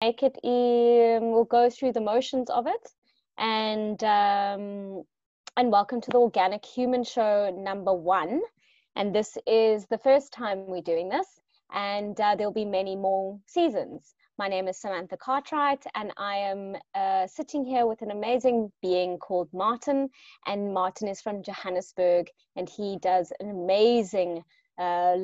[0.00, 2.88] make it, we'll go through the motions of it.
[3.36, 5.02] And, um,
[5.56, 8.40] and welcome to the Organic Human Show number one.
[8.94, 11.26] And this is the first time we're doing this,
[11.72, 14.14] and uh, there'll be many more seasons.
[14.38, 19.18] My name is Samantha Cartwright, and I am uh, sitting here with an amazing being
[19.18, 20.10] called Martin.
[20.46, 24.44] And Martin is from Johannesburg, and he does an amazing,
[24.78, 25.16] uh,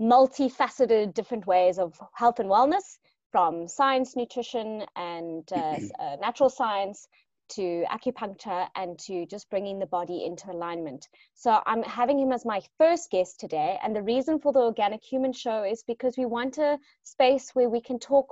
[0.00, 2.98] multifaceted, different ways of health and wellness
[3.34, 7.08] from science, nutrition, and uh, uh, natural science
[7.48, 11.08] to acupuncture and to just bringing the body into alignment.
[11.34, 13.76] So I'm having him as my first guest today.
[13.82, 17.68] And the reason for the Organic Human Show is because we want a space where
[17.68, 18.28] we can talk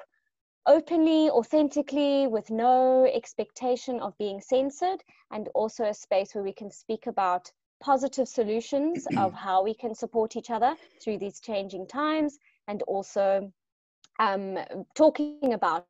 [0.67, 6.71] openly, authentically, with no expectation of being censored, and also a space where we can
[6.71, 12.39] speak about positive solutions of how we can support each other through these changing times
[12.69, 13.53] and also
[14.23, 14.59] um,
[14.95, 15.87] talking about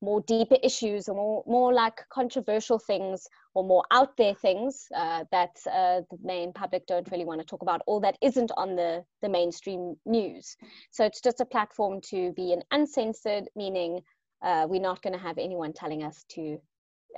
[0.00, 5.24] more deeper issues or more, more like controversial things or more out there things uh,
[5.32, 8.76] that uh, the main public don't really want to talk about or that isn't on
[8.76, 10.56] the, the mainstream news.
[10.90, 14.00] So it's just a platform to be an uncensored, meaning
[14.42, 16.58] uh, we're not going to have anyone telling us to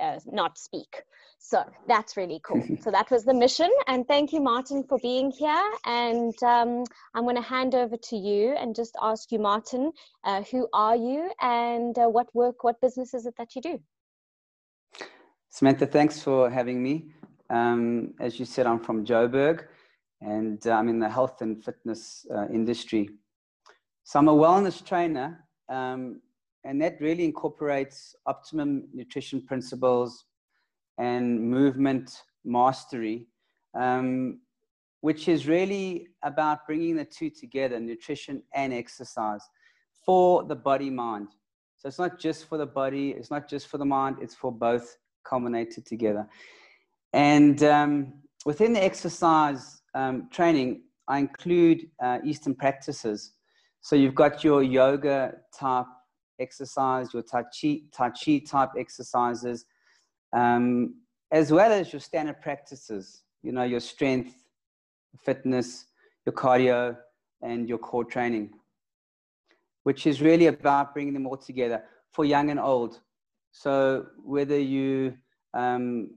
[0.01, 1.03] uh, not speak.
[1.39, 2.63] So that's really cool.
[2.81, 3.69] so that was the mission.
[3.87, 5.63] And thank you, Martin, for being here.
[5.85, 6.83] And um,
[7.15, 9.91] I'm going to hand over to you and just ask you, Martin,
[10.23, 13.79] uh, who are you and uh, what work, what business is it that you do?
[15.49, 17.11] Samantha, thanks for having me.
[17.49, 19.65] Um, as you said, I'm from Joburg
[20.21, 23.09] and I'm in the health and fitness uh, industry.
[24.03, 25.45] So I'm a wellness trainer.
[25.67, 26.21] Um,
[26.63, 30.25] and that really incorporates optimum nutrition principles
[30.97, 33.27] and movement mastery,
[33.79, 34.39] um,
[35.01, 39.41] which is really about bringing the two together, nutrition and exercise,
[40.05, 41.29] for the body mind.
[41.77, 44.51] So it's not just for the body, it's not just for the mind, it's for
[44.51, 46.27] both culminated together.
[47.13, 48.13] And um,
[48.45, 53.33] within the exercise um, training, I include uh, Eastern practices.
[53.81, 55.87] So you've got your yoga type
[56.41, 59.65] exercise, your tai chi, tai chi type exercises,
[60.33, 60.95] um,
[61.31, 64.33] as well as your standard practices, you know, your strength,
[65.23, 65.85] fitness,
[66.25, 66.97] your cardio,
[67.41, 68.51] and your core training,
[69.83, 72.99] which is really about bringing them all together for young and old.
[73.51, 75.17] So whether you
[75.53, 76.11] um,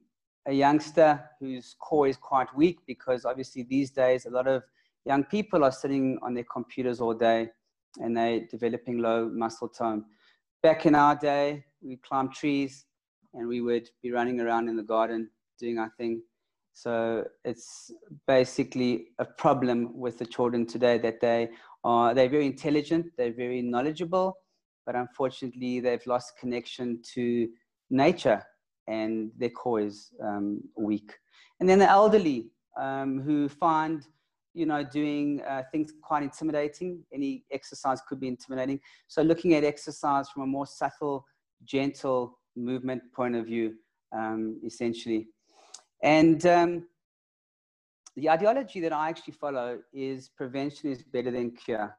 [0.46, 4.62] a youngster whose core is quite weak, because obviously these days a lot of
[5.06, 7.50] young people are sitting on their computers all day
[7.98, 10.04] and they're developing low muscle tone.
[10.62, 12.86] Back in our day, we climbed trees
[13.34, 16.22] and we would be running around in the garden doing our thing.
[16.72, 17.92] So it's
[18.26, 21.50] basically a problem with the children today that they
[21.84, 24.36] are they're very intelligent, they're very knowledgeable,
[24.86, 27.48] but unfortunately they've lost connection to
[27.90, 28.42] nature
[28.88, 31.12] and their core is um, weak.
[31.60, 34.04] And then the elderly um, who find
[34.54, 37.04] you know, doing uh, things quite intimidating.
[37.12, 38.80] Any exercise could be intimidating.
[39.08, 41.26] So looking at exercise from a more subtle,
[41.64, 43.74] gentle movement point of view,
[44.16, 45.28] um, essentially.
[46.02, 46.86] And um,
[48.16, 51.96] the ideology that I actually follow is prevention is better than cure.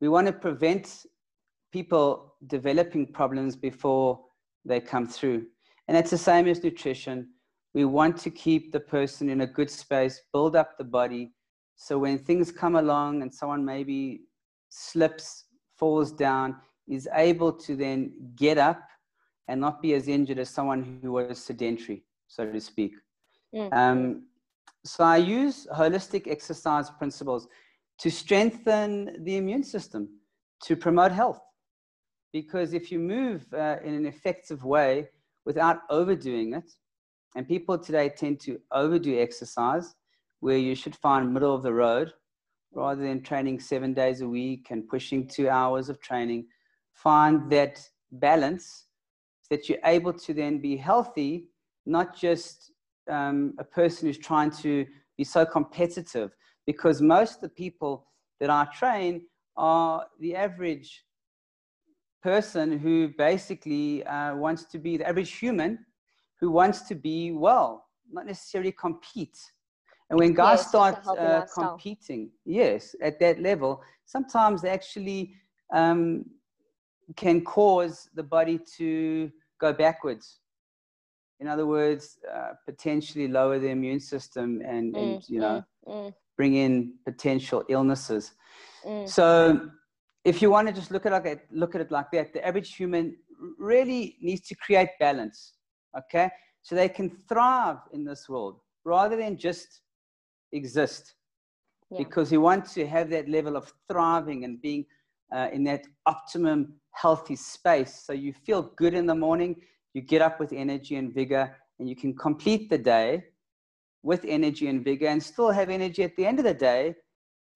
[0.00, 1.06] We want to prevent
[1.72, 4.20] people developing problems before
[4.64, 5.46] they come through.
[5.88, 7.28] And it's the same as nutrition
[7.76, 11.32] we want to keep the person in a good space, build up the body.
[11.76, 14.22] So when things come along and someone maybe
[14.70, 15.44] slips,
[15.76, 16.56] falls down,
[16.88, 18.80] is able to then get up
[19.46, 22.94] and not be as injured as someone who was sedentary, so to speak.
[23.54, 23.72] Mm.
[23.74, 24.22] Um,
[24.82, 27.46] so I use holistic exercise principles
[27.98, 30.08] to strengthen the immune system,
[30.62, 31.42] to promote health.
[32.32, 35.10] Because if you move uh, in an effective way
[35.44, 36.72] without overdoing it,
[37.36, 39.94] and people today tend to overdo exercise
[40.40, 42.12] where you should find middle of the road
[42.72, 46.46] rather than training seven days a week and pushing two hours of training.
[46.94, 48.86] Find that balance
[49.50, 51.48] that you're able to then be healthy,
[51.84, 52.72] not just
[53.10, 54.86] um, a person who's trying to
[55.18, 56.30] be so competitive.
[56.66, 58.06] Because most of the people
[58.40, 59.26] that I train
[59.58, 61.04] are the average
[62.22, 65.85] person who basically uh, wants to be the average human
[66.40, 69.38] who wants to be well, not necessarily compete.
[70.08, 75.34] And when guys yes, start uh, competing, yes, at that level, sometimes they actually
[75.74, 76.24] um,
[77.16, 79.30] can cause the body to
[79.60, 80.40] go backwards.
[81.40, 85.92] In other words, uh, potentially lower the immune system and, mm, and you know, mm,
[85.92, 86.14] mm.
[86.36, 88.32] bring in potential illnesses.
[88.84, 89.08] Mm.
[89.08, 89.70] So
[90.24, 92.74] if you want to just look at it, look at it like that, the average
[92.74, 93.16] human
[93.58, 95.52] really needs to create balance,
[95.98, 96.30] okay?
[96.62, 99.80] So they can thrive in this world rather than just
[100.52, 101.14] exist.
[101.90, 101.98] Yeah.
[101.98, 104.86] Because you want to have that level of thriving and being
[105.34, 108.02] uh, in that optimum healthy space.
[108.04, 109.56] So you feel good in the morning,
[109.94, 113.24] you get up with energy and vigor, and you can complete the day
[114.02, 116.94] with energy and vigor and still have energy at the end of the day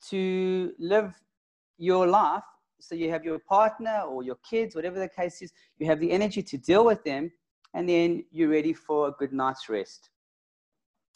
[0.09, 1.15] to live
[1.79, 2.43] your life
[2.81, 6.11] so you have your partner or your kids, whatever the case is, you have the
[6.11, 7.31] energy to deal with them,
[7.75, 10.11] and then you're ready for a good night's rest.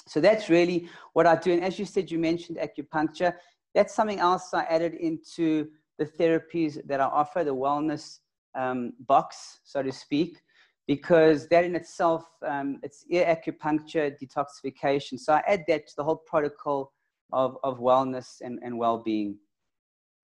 [0.07, 1.53] So that's really what I do.
[1.53, 3.35] And as you said, you mentioned acupuncture.
[3.75, 5.69] That's something else I added into
[5.99, 8.19] the therapies that I offer, the wellness
[8.55, 10.41] um, box, so to speak,
[10.87, 15.19] because that in itself, um, it's ear acupuncture, detoxification.
[15.19, 16.93] So I add that to the whole protocol
[17.33, 19.39] of, of wellness and, and well-being.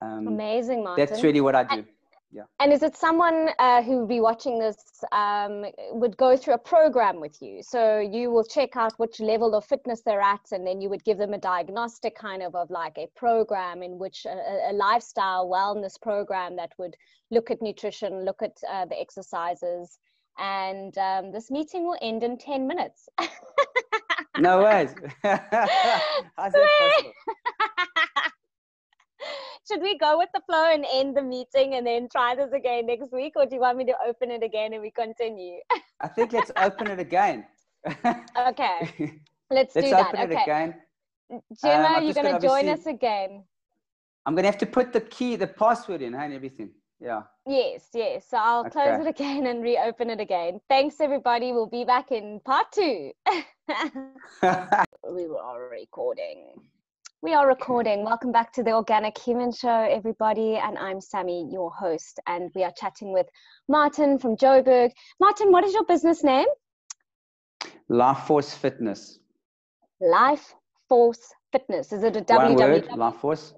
[0.01, 1.05] Um, Amazing, Martin.
[1.05, 1.69] That's really what I do.
[1.77, 1.85] And,
[2.33, 2.43] yeah.
[2.61, 4.77] And is it someone uh, who would be watching this
[5.11, 7.61] um, would go through a program with you?
[7.61, 11.03] So you will check out which level of fitness they're at, and then you would
[11.03, 15.49] give them a diagnostic kind of of like a program in which a, a lifestyle
[15.49, 16.95] wellness program that would
[17.31, 19.99] look at nutrition, look at uh, the exercises,
[20.37, 23.09] and um, this meeting will end in ten minutes.
[24.37, 24.95] no ways.
[29.71, 29.81] How's that possible?
[29.81, 32.87] should we go with the flow and end the meeting and then try this again
[32.87, 35.59] next week, or do you want me to open it again and we continue?
[36.01, 37.45] I think let's open it again.
[38.37, 39.19] okay,
[39.49, 40.07] let's, let's do that.
[40.07, 40.43] open it okay.
[40.43, 40.75] again.
[41.63, 43.43] Gemma, um, you're going to join us again.
[44.25, 46.71] I'm going to have to put the key, the password in and everything.
[46.99, 47.23] Yeah.
[47.47, 48.27] Yes, yes.
[48.29, 48.69] So I'll okay.
[48.69, 50.61] close it again and reopen it again.
[50.69, 51.51] Thanks, everybody.
[51.51, 53.11] We'll be back in part two.
[55.09, 56.53] we were recording.
[57.23, 58.03] We are recording.
[58.03, 60.55] Welcome back to the Organic Human Show, everybody.
[60.55, 62.19] And I'm Sammy, your host.
[62.25, 63.27] And we are chatting with
[63.67, 64.89] Martin from Joburg.
[65.19, 66.47] Martin, what is your business name?
[67.89, 69.19] Life Force Fitness.
[70.01, 70.55] Life
[70.89, 71.93] Force Fitness.
[71.93, 73.53] Is it a One word, Life Force.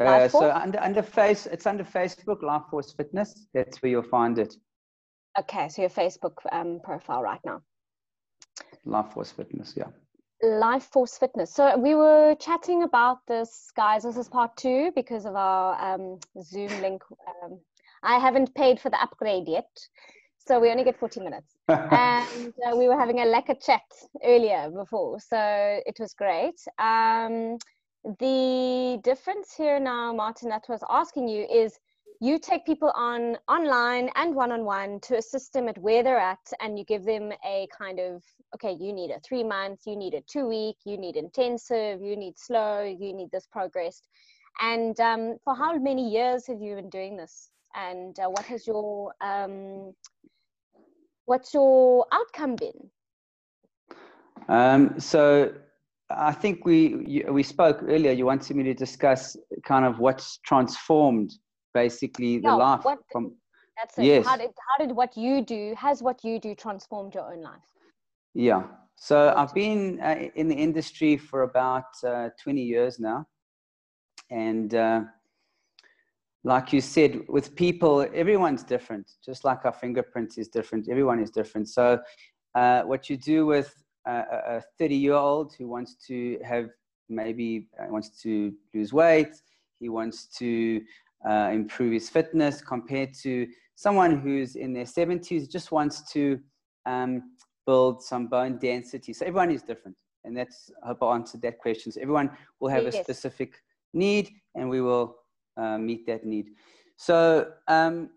[0.00, 0.42] Uh, Life Force?
[0.46, 3.46] So under, under face, it's under Facebook, Life Force Fitness.
[3.54, 4.52] That's where you'll find it.
[5.38, 7.62] Okay, so your Facebook um, profile right now.
[8.84, 9.90] Life Force Fitness, yeah.
[10.42, 11.52] Life Force Fitness.
[11.52, 14.02] So we were chatting about this, guys.
[14.04, 17.02] This is part two because of our um, Zoom link.
[17.42, 17.58] Um,
[18.02, 19.70] I haven't paid for the upgrade yet,
[20.38, 21.54] so we only get 40 minutes.
[21.68, 23.82] and uh, we were having a lekker chat
[24.24, 25.36] earlier before, so
[25.86, 26.58] it was great.
[26.78, 27.58] Um,
[28.18, 31.78] the difference here now, Martin, that was asking you is
[32.20, 36.78] you take people on online and one-on-one to assist them at where they're at and
[36.78, 38.22] you give them a kind of
[38.54, 42.16] okay you need a three month you need a two week you need intensive you
[42.16, 44.08] need slow you need this progressed
[44.60, 48.66] and um, for how many years have you been doing this and uh, what has
[48.66, 49.94] your um,
[51.24, 52.90] what's your outcome been
[54.48, 55.52] um, so
[56.10, 58.10] I think we we spoke earlier.
[58.10, 61.30] You wanted me to discuss kind of what's transformed
[61.74, 63.32] basically the life what, from
[63.76, 64.04] that's it.
[64.04, 64.26] Yes.
[64.26, 67.70] how did how did what you do has what you do transformed your own life?
[68.34, 68.62] Yeah.
[68.96, 73.26] So i've been uh, in the industry for about uh, 20 years now.
[74.30, 75.02] And uh,
[76.44, 79.10] like you said with people everyone's different.
[79.24, 81.68] Just like our fingerprint is different everyone is different.
[81.68, 81.98] So
[82.54, 83.72] uh, what you do with
[84.06, 86.70] a 30 year old who wants to have
[87.08, 89.34] maybe uh, wants to lose weight
[89.80, 90.80] he wants to
[91.28, 96.38] uh, improve his fitness compared to someone who's in their 70s just wants to
[96.86, 97.22] um,
[97.66, 99.12] build some bone density.
[99.12, 99.96] So everyone is different.
[100.24, 101.92] And that's, I hope I answered that question.
[101.92, 102.94] So everyone will have yes.
[102.94, 103.54] a specific
[103.94, 105.16] need and we will
[105.56, 106.50] uh, meet that need.
[106.96, 108.10] So um,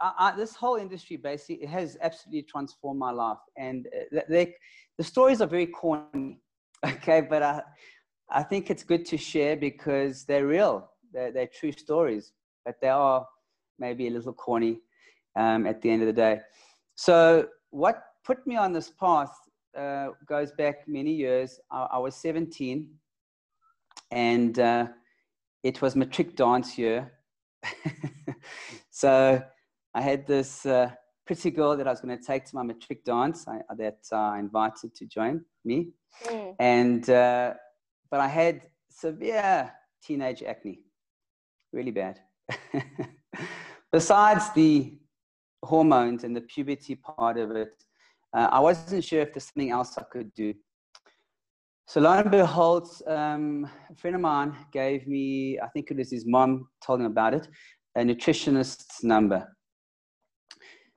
[0.00, 3.38] I, I, this whole industry basically has absolutely transformed my life.
[3.56, 3.86] And
[4.16, 4.54] uh, they,
[4.96, 6.40] the stories are very corny,
[6.86, 7.20] okay?
[7.20, 7.62] But I,
[8.30, 12.32] I think it's good to share because they're real they're, they're true stories,
[12.64, 13.26] but they are
[13.78, 14.80] maybe a little corny
[15.36, 16.40] um, at the end of the day.
[16.94, 19.32] So, what put me on this path
[19.76, 21.60] uh, goes back many years.
[21.70, 22.88] I, I was 17,
[24.10, 24.86] and uh,
[25.62, 27.12] it was matric dance year.
[28.90, 29.42] so,
[29.94, 30.90] I had this uh,
[31.26, 34.38] pretty girl that I was going to take to my matric dance I, that I
[34.38, 35.90] invited to join me.
[36.24, 36.54] Mm.
[36.58, 37.54] And, uh,
[38.10, 39.72] but I had severe
[40.02, 40.80] teenage acne
[41.72, 42.20] really bad.
[43.92, 44.98] Besides the
[45.62, 47.82] hormones and the puberty part of it,
[48.36, 50.54] uh, I wasn't sure if there's something else I could do.
[51.86, 56.10] So lo and behold, um, a friend of mine gave me, I think it was
[56.10, 57.48] his mom told him about it,
[57.96, 59.48] a nutritionist's number.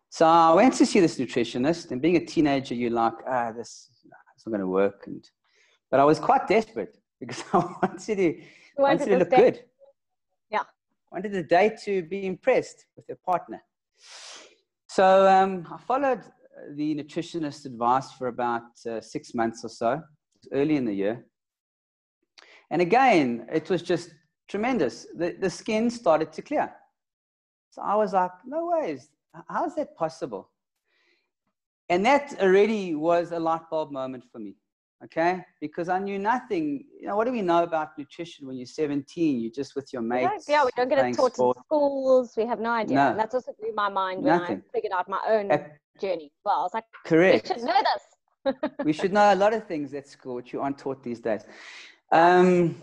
[0.10, 3.88] So I went to see this nutritionist, and being a teenager, you're like, ah, this
[4.36, 5.04] it's not going to work.
[5.08, 5.24] And
[5.90, 8.42] but I was quite desperate because I wanted to,
[8.78, 9.64] wanted, wanted to look good.
[11.12, 13.62] Wanted the date to be impressed with her partner.
[14.88, 16.22] So um, I followed
[16.76, 20.02] the nutritionist advice for about uh, six months or so,
[20.54, 21.26] early in the year.
[22.70, 24.14] And again, it was just
[24.48, 25.06] tremendous.
[25.18, 26.72] The, the skin started to clear.
[27.72, 29.10] So I was like, no ways.
[29.50, 30.50] How is that possible?
[31.90, 34.56] And that already was a light bulb moment for me.
[35.04, 35.44] Okay.
[35.60, 36.86] Because I knew nothing.
[37.00, 39.40] You know, what do we know about nutrition when you're 17?
[39.40, 40.46] You're just with your mates.
[40.48, 41.58] yeah, we don't get it taught sport.
[41.58, 42.34] in schools.
[42.38, 42.96] We have no idea.
[42.96, 43.10] No.
[43.10, 44.64] And that's also blew my mind when nothing.
[44.68, 46.32] I figured out my own at, journey.
[46.46, 47.50] Well, I was like, correct.
[47.50, 48.64] We should know this.
[48.86, 51.46] we should know a lot of things at school which you aren't taught these days.
[52.12, 52.76] Um,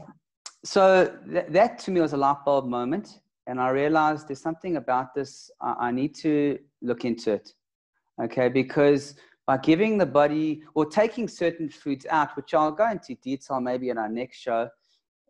[0.65, 4.77] so th- that to me was a light bulb moment and I realized there's something
[4.77, 5.51] about this.
[5.61, 7.53] I, I need to look into it.
[8.23, 9.15] Okay, because
[9.49, 13.89] by giving the body or taking certain foods out, which I'll go into detail maybe
[13.89, 14.69] in our next show,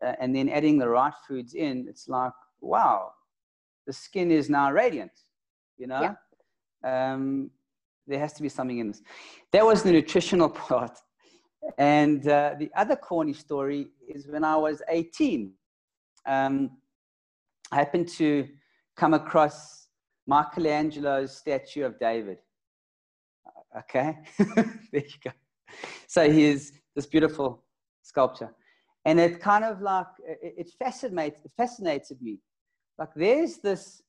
[0.05, 3.13] uh, and then adding the right foods in, it's like, wow,
[3.87, 5.13] the skin is now radiant,
[5.77, 6.13] you know?
[6.83, 7.13] Yeah.
[7.13, 7.49] Um,
[8.07, 9.01] there has to be something in this.
[9.53, 10.99] That was the nutritional part.
[11.77, 15.53] And uh, the other corny story is when I was 18.
[16.27, 16.71] Um,
[17.71, 18.49] I happened to
[18.97, 19.87] come across
[20.27, 22.39] Michelangelo's statue of David.
[23.77, 25.31] Okay, there you go.
[26.07, 27.63] So here's this beautiful
[28.01, 28.53] sculpture.
[29.05, 32.39] And it kind of like, it, fascinates, it fascinated me.
[32.97, 34.01] Like there's this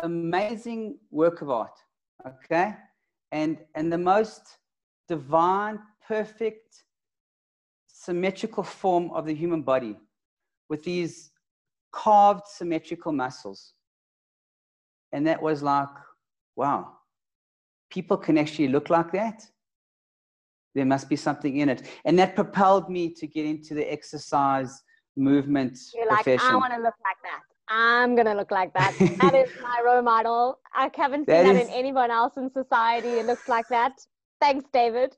[0.00, 1.76] amazing work of art,
[2.26, 2.74] okay?
[3.32, 4.42] And, and the most
[5.08, 6.84] divine, perfect,
[7.88, 9.96] symmetrical form of the human body
[10.68, 11.32] with these
[11.92, 13.74] carved symmetrical muscles.
[15.12, 15.88] And that was like,
[16.56, 16.92] wow,
[17.90, 19.42] people can actually look like that.
[20.74, 21.82] There must be something in it.
[22.04, 24.82] And that propelled me to get into the exercise
[25.16, 26.46] movement You're profession.
[26.46, 27.40] like, I want to look like that.
[27.72, 28.94] I'm going to look like that.
[29.20, 30.58] that is my role model.
[30.74, 31.68] I haven't seen that, that is...
[31.68, 33.08] in anyone else in society.
[33.08, 33.92] It looks like that.
[34.40, 35.16] Thanks, David.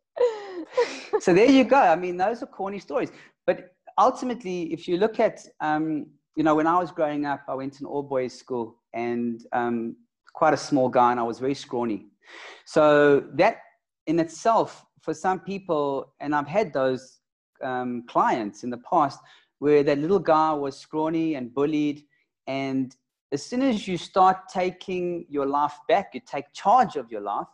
[1.20, 1.76] so there you go.
[1.76, 3.10] I mean, those are corny stories.
[3.46, 7.54] But ultimately, if you look at um, you know, when I was growing up, I
[7.54, 9.96] went to an all boys school and um,
[10.32, 12.06] quite a small guy, and I was very scrawny.
[12.64, 13.58] So that
[14.06, 17.18] in itself, for some people, and I've had those
[17.62, 19.18] um, clients in the past
[19.58, 22.02] where that little guy was scrawny and bullied.
[22.46, 22.94] And
[23.32, 27.46] as soon as you start taking your life back, you take charge of your life,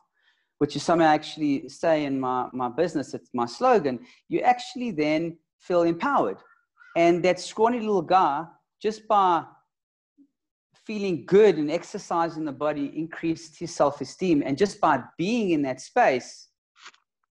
[0.58, 4.90] which is something I actually say in my, my business, it's my slogan, you actually
[4.90, 6.38] then feel empowered.
[6.96, 8.46] And that scrawny little guy
[8.80, 9.44] just by
[10.88, 14.42] feeling good and exercising the body increased his self-esteem.
[14.46, 16.48] And just by being in that space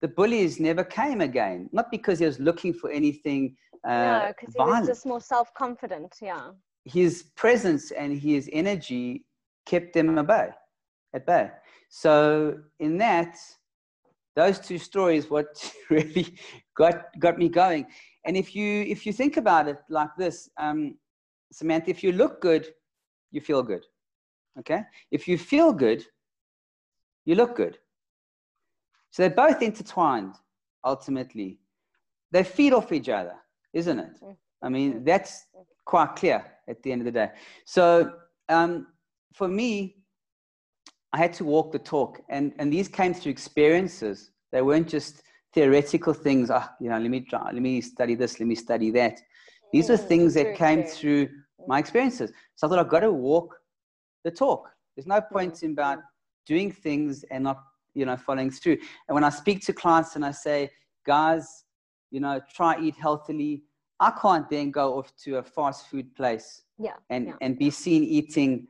[0.00, 1.68] the bullies never came again.
[1.72, 6.12] Not because he was looking for anything uh, no because he was just more self-confident
[6.20, 6.50] yeah.
[6.84, 9.24] His presence and his energy
[9.66, 10.48] kept them at bay
[11.14, 11.50] at bay.
[11.88, 13.36] So in that
[14.36, 15.48] those two stories what
[15.90, 16.26] really
[16.76, 17.86] got got me going.
[18.24, 20.96] And if you if you think about it like this um,
[21.50, 22.64] Samantha, if you look good,
[23.30, 23.84] you feel good.
[24.58, 24.82] Okay?
[25.10, 26.04] If you feel good,
[27.24, 27.78] you look good.
[29.10, 30.34] So they're both intertwined
[30.84, 31.58] ultimately.
[32.30, 33.34] They feed off each other,
[33.72, 34.20] isn't it?
[34.22, 34.36] Mm.
[34.62, 35.46] I mean, that's
[35.84, 37.30] quite clear at the end of the day.
[37.64, 38.12] So
[38.48, 38.88] um,
[39.32, 39.96] for me,
[41.12, 44.30] I had to walk the talk, and, and these came through experiences.
[44.52, 45.22] They weren't just
[45.54, 46.50] theoretical things.
[46.50, 49.18] Ah, oh, you know, let me try, let me study this, let me study that.
[49.72, 51.28] These are mm, things that came through
[51.68, 52.32] my experiences.
[52.56, 53.54] So I thought I've got to walk
[54.24, 54.70] the talk.
[54.96, 55.98] There's no point in about
[56.46, 57.62] doing things and not,
[57.94, 58.78] you know, following through.
[59.06, 60.70] And when I speak to clients and I say,
[61.06, 61.64] guys,
[62.10, 63.62] you know, try eat healthily,
[64.00, 67.32] I can't then go off to a fast food place yeah, and, yeah.
[67.42, 68.66] and be seen eating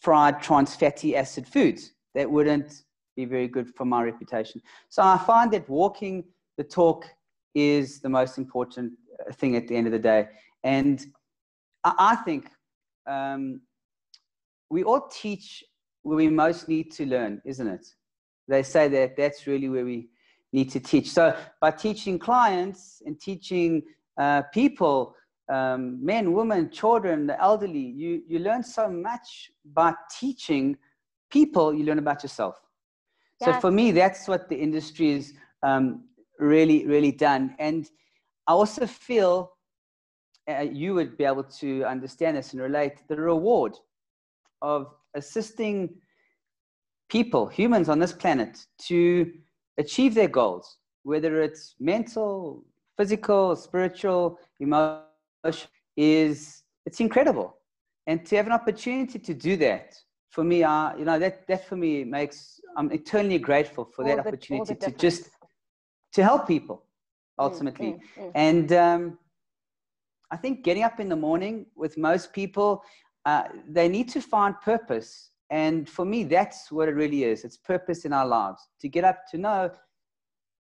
[0.00, 1.92] fried trans fatty acid foods.
[2.14, 2.82] That wouldn't
[3.16, 4.60] be very good for my reputation.
[4.88, 6.24] So I find that walking
[6.56, 7.06] the talk
[7.54, 10.28] is the most important uh, thing at the end of the day.
[10.64, 11.04] And
[11.84, 12.50] I, think
[13.06, 13.60] um,
[14.70, 15.62] we all teach
[16.02, 17.86] where we most need to learn, isn't it?
[18.48, 20.08] They say that that's really where we
[20.52, 21.10] need to teach.
[21.10, 23.82] So by teaching clients and teaching
[24.18, 25.14] uh, people,
[25.52, 30.76] um, men, women, children, the elderly, you, you learn so much by teaching
[31.30, 32.56] people, you learn about yourself.
[33.42, 36.04] So for me, that's what the industry is um,
[36.38, 37.54] really, really done.
[37.58, 37.90] And
[38.46, 39.53] I also feel
[40.48, 43.72] uh, you would be able to understand this and relate the reward
[44.62, 45.94] of assisting
[47.08, 49.32] people, humans on this planet, to
[49.78, 52.64] achieve their goals, whether it's mental,
[52.96, 55.04] physical, spiritual, emotional,
[55.96, 57.56] is it's incredible.
[58.06, 59.94] And to have an opportunity to do that,
[60.30, 64.08] for me, uh, you know, that, that for me makes, I'm eternally grateful for all
[64.08, 65.30] that the, opportunity to just,
[66.12, 66.76] to help people
[67.40, 67.92] mm, ultimately.
[67.92, 68.32] Mm, mm, mm.
[68.34, 69.18] And um,
[70.34, 72.82] I think getting up in the morning with most people,
[73.24, 75.30] uh, they need to find purpose.
[75.48, 77.44] And for me, that's what it really is.
[77.44, 79.70] It's purpose in our lives to get up to know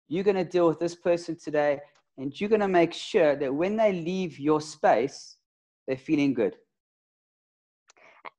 [0.06, 1.80] you're going to deal with this person today,
[2.18, 5.38] and you're going to make sure that when they leave your space,
[5.86, 6.56] they're feeling good.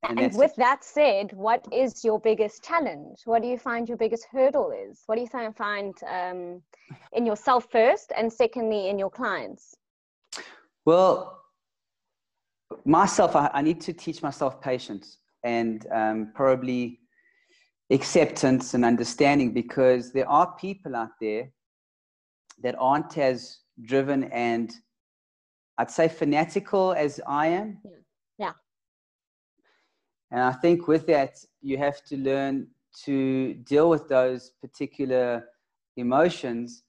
[0.07, 0.57] And, and with it.
[0.57, 3.21] that said, what is your biggest challenge?
[3.25, 5.01] What do you find your biggest hurdle is?
[5.07, 6.61] What do you find um,
[7.13, 9.75] in yourself first, and secondly in your clients?
[10.85, 11.41] Well,
[12.85, 16.99] myself, I, I need to teach myself patience and um, probably
[17.89, 21.49] acceptance and understanding because there are people out there
[22.63, 24.73] that aren't as driven and
[25.77, 27.79] I'd say fanatical as I am.
[27.83, 27.91] Yeah.
[28.37, 28.51] yeah.
[30.31, 32.67] And I think with that, you have to learn
[33.03, 35.45] to deal with those particular
[35.97, 36.83] emotions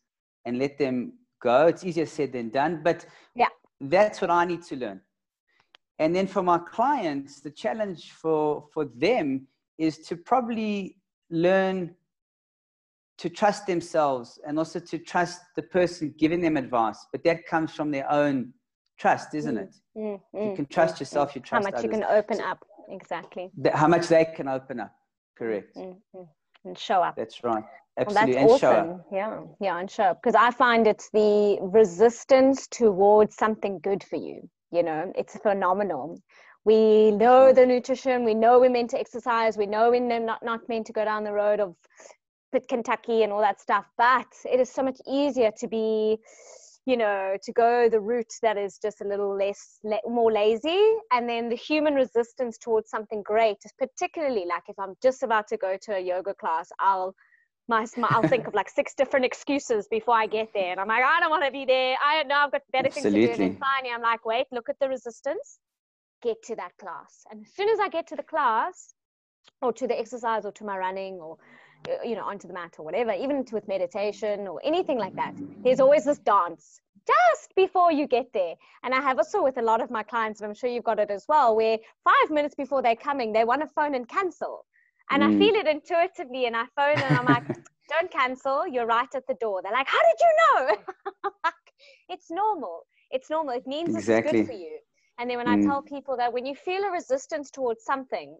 [0.44, 1.66] and let them go.
[1.66, 3.48] It's easier said than done, but yeah,
[3.80, 5.00] that's what I need to learn.
[5.98, 9.46] And then for my clients, the challenge for, for them
[9.78, 10.98] is to probably
[11.30, 11.94] learn
[13.18, 17.06] to trust themselves and also to trust the person giving them advice.
[17.12, 18.52] But that comes from their own
[18.98, 19.74] trust, isn't it?
[19.96, 21.84] Mm, mm, you can trust mm, yourself, you trust How much others.
[21.84, 23.50] you can open up, exactly.
[23.72, 24.94] how much they can open up,
[25.36, 25.76] correct.
[26.66, 27.14] And show up.
[27.16, 27.64] That's right.
[27.98, 28.34] Absolutely.
[28.34, 29.04] Well, that's and awesome.
[29.12, 30.20] Yeah, yeah, and show up.
[30.22, 34.48] Because I find it's the resistance towards something good for you.
[34.72, 36.20] You know, it's phenomenal.
[36.64, 40.68] We know the nutrition, we know we're meant to exercise, we know we're not, not
[40.68, 41.76] meant to go down the road of
[42.50, 46.18] Pit Kentucky and all that stuff, but it is so much easier to be
[46.86, 50.94] you know to go the route that is just a little less more lazy.
[51.12, 55.48] And then the human resistance towards something great is particularly like if i'm just about
[55.48, 57.14] to go to a yoga class i'll
[57.68, 60.70] my, my i'll think of like six different excuses before i get there.
[60.70, 61.96] And i'm like i don't want to be there.
[62.02, 63.26] I know i've got better Absolutely.
[63.26, 63.42] things to do.
[63.44, 65.58] And finally i'm like wait look at the resistance.
[66.22, 67.24] Get to that class.
[67.30, 68.94] And as soon as i get to the class
[69.60, 71.36] or to the exercise or to my running or
[72.04, 75.80] you know onto the mat or whatever even with meditation or anything like that there's
[75.80, 78.54] always this dance just before you get there.
[78.82, 80.98] And i have also with a lot of my clients and i'm sure you've got
[80.98, 84.64] it as well where five minutes before they're coming they want to phone and cancel.
[85.10, 85.34] And mm.
[85.34, 87.46] i feel it intuitively and i phone and i'm like
[87.88, 89.60] don't cancel you're right at the door.
[89.62, 91.50] They're like how did you know?
[92.08, 92.82] It's normal.
[93.10, 93.54] It's normal.
[93.54, 94.40] It means exactly.
[94.40, 94.78] it's good for you.
[95.18, 95.62] And then when mm.
[95.62, 98.36] i tell people that when you feel a resistance towards something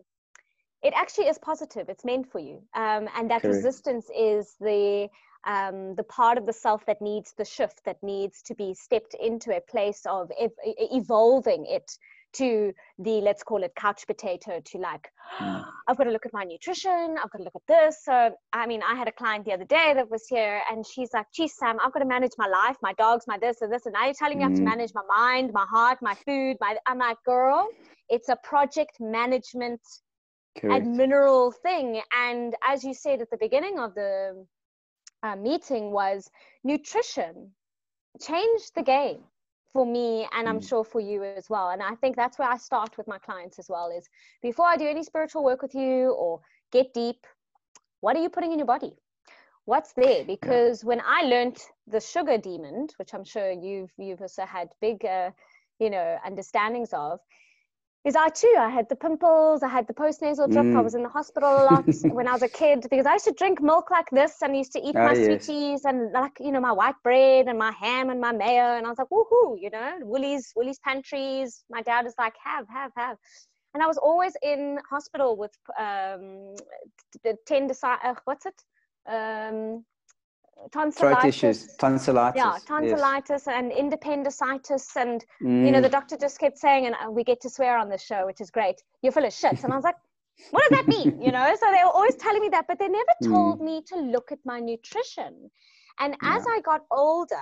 [0.83, 3.57] it actually is positive it's meant for you um, and that Correct.
[3.57, 5.09] resistance is the
[5.47, 9.15] um, the part of the self that needs the shift that needs to be stepped
[9.15, 11.91] into a place of ev- evolving it
[12.33, 15.09] to the let's call it couch potato to like
[15.41, 15.65] mm.
[15.89, 18.67] i've got to look at my nutrition i've got to look at this so i
[18.67, 21.55] mean i had a client the other day that was here and she's like geez
[21.57, 24.05] sam i've got to manage my life my dogs my this and this and now
[24.05, 24.47] you're telling me mm.
[24.47, 24.69] i have to hmm.
[24.69, 27.67] manage my mind my heart my food my i'm like girl
[28.09, 29.81] it's a project management
[30.57, 30.87] Correct.
[30.87, 32.01] and mineral thing.
[32.17, 34.47] And as you said at the beginning of the
[35.23, 36.31] uh, meeting, was
[36.65, 37.53] nutrition
[38.21, 39.21] changed the game
[39.73, 40.69] for me and i'm mm.
[40.69, 43.59] sure for you as well and i think that's where i start with my clients
[43.59, 44.09] as well is
[44.43, 46.41] before i do any spiritual work with you or
[46.73, 47.27] get deep
[48.01, 48.93] what are you putting in your body
[49.67, 50.89] what's there because yeah.
[50.89, 55.31] when i learned the sugar demon which i'm sure you've you've also had big uh,
[55.79, 57.21] you know understandings of
[58.07, 58.55] is I too.
[58.57, 60.77] I had the pimples, I had the postnasal drip, mm.
[60.77, 61.85] I was in the hospital a lot
[62.17, 64.57] when I was a kid because I used to drink milk like this and I
[64.57, 65.27] used to eat oh, my yes.
[65.27, 68.77] sweeties and like, you know, my white bread and my ham and my mayo.
[68.77, 71.65] And I was like, woohoo, you know, Woolies, Woolies pantries.
[71.69, 73.17] My dad is like, have, have, have.
[73.75, 76.55] And I was always in hospital with um,
[77.51, 78.63] tendicite, uh, what's it?
[79.09, 79.85] Um,
[80.73, 81.21] tonsillitis.
[81.21, 82.39] Throat issues, tonsillitis.
[82.39, 83.49] Yeah, tonsillitis yes.
[83.49, 84.97] and appendicitis.
[84.97, 85.65] And, mm.
[85.65, 85.93] you know, the mm.
[85.93, 88.51] doctor just kept saying, and uh, we get to swear on this show, which is
[88.51, 89.63] great, you're full of shit.
[89.65, 89.97] And I was like,
[90.51, 91.21] what does that mean?
[91.21, 93.33] You know, so they were always telling me that, but they never mm.
[93.33, 93.65] told mm.
[93.65, 95.51] me to look at my nutrition.
[95.99, 96.37] And yeah.
[96.37, 97.37] as I got older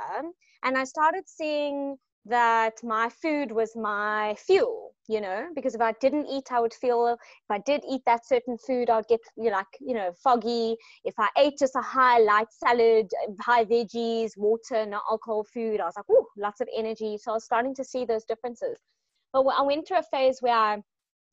[0.63, 1.97] and I started seeing
[2.27, 6.73] that my food was my fuel, you know, because if I didn't eat, I would
[6.73, 10.13] feel, if I did eat that certain food, I'd get, you know, like, you know,
[10.23, 10.77] foggy.
[11.05, 13.11] If I ate just a high light salad,
[13.41, 17.19] high veggies, water, not alcohol food, I was like, oh, lots of energy.
[17.21, 18.79] So I was starting to see those differences.
[19.33, 20.83] But I went through a phase where I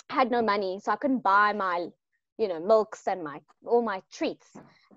[0.09, 1.87] had no money, so I couldn't buy my
[2.41, 4.49] you know milks and my all my treats.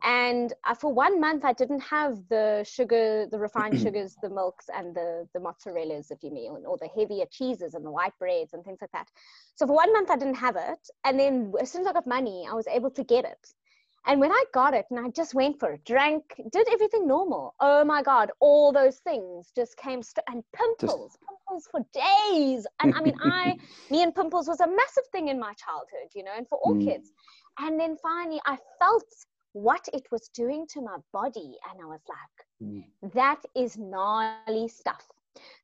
[0.03, 4.67] And uh, for one month i didn't have the sugar the refined sugars the milks
[4.79, 8.55] and the the mozzarellas if you mean or the heavier cheeses and the white breads
[8.55, 9.09] and things like that.
[9.55, 10.83] So for one month i didn't have it.
[11.05, 13.45] And then as soon as i got money i was able to get it
[14.07, 17.55] and when I got it and I just went for it, drank, did everything normal.
[17.61, 21.19] Oh my God, all those things just came st- and pimples, just...
[21.27, 22.67] pimples for days.
[22.81, 23.57] And I mean, I,
[23.91, 26.75] me and pimples was a massive thing in my childhood, you know, and for all
[26.75, 26.85] mm.
[26.85, 27.13] kids.
[27.59, 29.05] And then finally I felt
[29.53, 31.57] what it was doing to my body.
[31.71, 33.13] And I was like, mm.
[33.15, 35.07] that is gnarly stuff.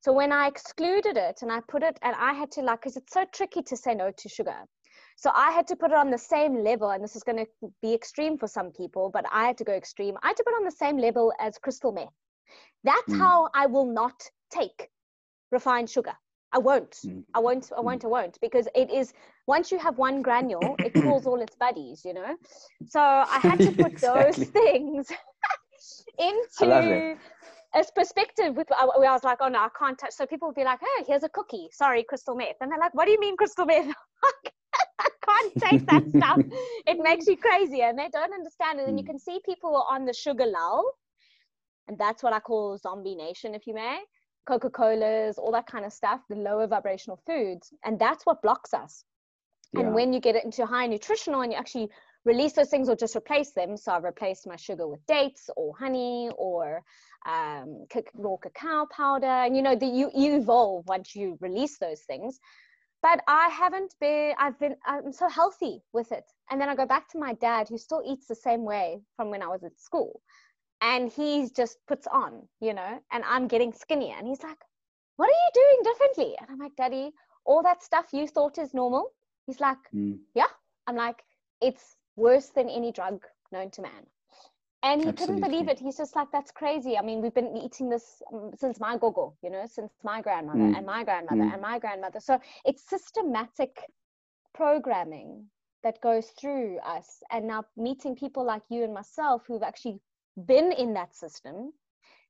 [0.00, 2.96] So when I excluded it and I put it, and I had to like, because
[2.96, 4.64] it's so tricky to say no to sugar.
[5.20, 7.46] So I had to put it on the same level, and this is going to
[7.82, 10.16] be extreme for some people, but I had to go extreme.
[10.22, 12.08] I had to put it on the same level as crystal meth.
[12.84, 13.18] That's mm.
[13.18, 14.18] how I will not
[14.50, 14.88] take
[15.52, 16.14] refined sugar.
[16.52, 16.96] I won't.
[17.04, 17.24] Mm.
[17.34, 17.70] I won't.
[17.76, 18.02] I won't.
[18.02, 19.12] I won't because it is
[19.46, 22.02] once you have one granule, it calls all its buddies.
[22.02, 22.34] You know.
[22.88, 24.44] So I had to put exactly.
[24.44, 25.12] those things
[26.18, 27.18] into
[27.74, 30.12] a perspective with where I was like, oh no, I can't touch.
[30.12, 31.68] So people would be like, hey, here's a cookie.
[31.72, 32.56] Sorry, crystal meth.
[32.62, 33.94] And they're like, what do you mean crystal meth?
[35.00, 36.38] I can't take that stuff.
[36.86, 37.82] It makes you crazy.
[37.82, 38.88] And they don't understand it.
[38.88, 39.12] And you hmm.
[39.12, 40.90] can see people are on the sugar lull.
[41.88, 43.98] And that's what I call zombie nation, if you may.
[44.46, 47.72] Coca Colas, all that kind of stuff, the lower vibrational foods.
[47.84, 49.04] And that's what blocks us.
[49.72, 49.80] Yeah.
[49.80, 51.88] And when you get it into high nutritional and you actually
[52.24, 53.76] release those things or just replace them.
[53.76, 56.82] So I've replaced my sugar with dates or honey or
[57.26, 59.26] um, raw cacao powder.
[59.26, 62.38] And you know, the, you, you evolve once you release those things
[63.02, 66.24] but I haven't been, I've been, I'm so healthy with it.
[66.50, 69.30] And then I go back to my dad who still eats the same way from
[69.30, 70.20] when I was at school.
[70.82, 74.14] And he just puts on, you know, and I'm getting skinnier.
[74.18, 74.58] And he's like,
[75.16, 76.36] What are you doing differently?
[76.38, 77.12] And I'm like, Daddy,
[77.44, 79.10] all that stuff you thought is normal.
[79.46, 80.18] He's like, mm.
[80.34, 80.48] Yeah.
[80.86, 81.22] I'm like,
[81.60, 84.06] It's worse than any drug known to man
[84.82, 85.40] and he Absolutely.
[85.40, 88.50] couldn't believe it he's just like that's crazy i mean we've been eating this um,
[88.56, 90.76] since my gogo you know since my grandmother mm.
[90.76, 91.52] and my grandmother mm.
[91.52, 93.76] and my grandmother so it's systematic
[94.54, 95.44] programming
[95.82, 99.98] that goes through us and now meeting people like you and myself who've actually
[100.46, 101.72] been in that system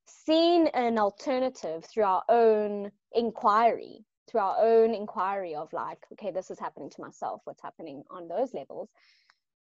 [0.05, 6.49] seen an alternative through our own inquiry through our own inquiry of like okay this
[6.49, 8.89] is happening to myself what's happening on those levels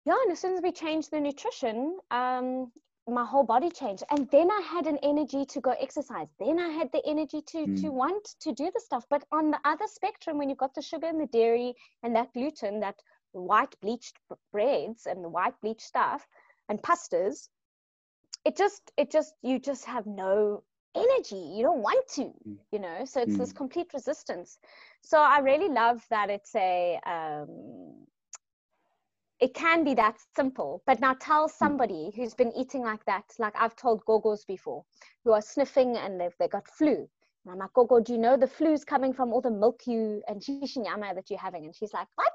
[0.06, 2.72] yeah, and as soon as we changed the nutrition, um,
[3.08, 4.04] my whole body changed.
[4.12, 6.28] And then I had an energy to go exercise.
[6.40, 7.82] Then I had the energy to mm.
[7.82, 9.06] to want to do the stuff.
[9.10, 12.34] But on the other spectrum, when you've got the sugar and the dairy and that
[12.34, 12.96] gluten, that
[13.32, 14.18] white bleached
[14.52, 16.26] breads and the white bleached stuff
[16.70, 17.50] and pastas,
[18.46, 20.64] it just it just you just have no
[20.96, 22.58] energy you don't want to mm.
[22.72, 23.38] you know so it's mm.
[23.38, 24.58] this complete resistance
[25.04, 28.08] so i really love that it's a um,
[29.40, 30.82] it can be that simple.
[30.86, 31.54] But now tell hmm.
[31.58, 34.84] somebody who's been eating like that, like I've told gogos before,
[35.24, 37.08] who are sniffing and they've they got flu.
[37.46, 40.22] And I'm like, Gogo, do you know the flu's coming from all the milk you
[40.28, 41.66] and shishinyama that you're having?
[41.66, 42.34] And she's like, What?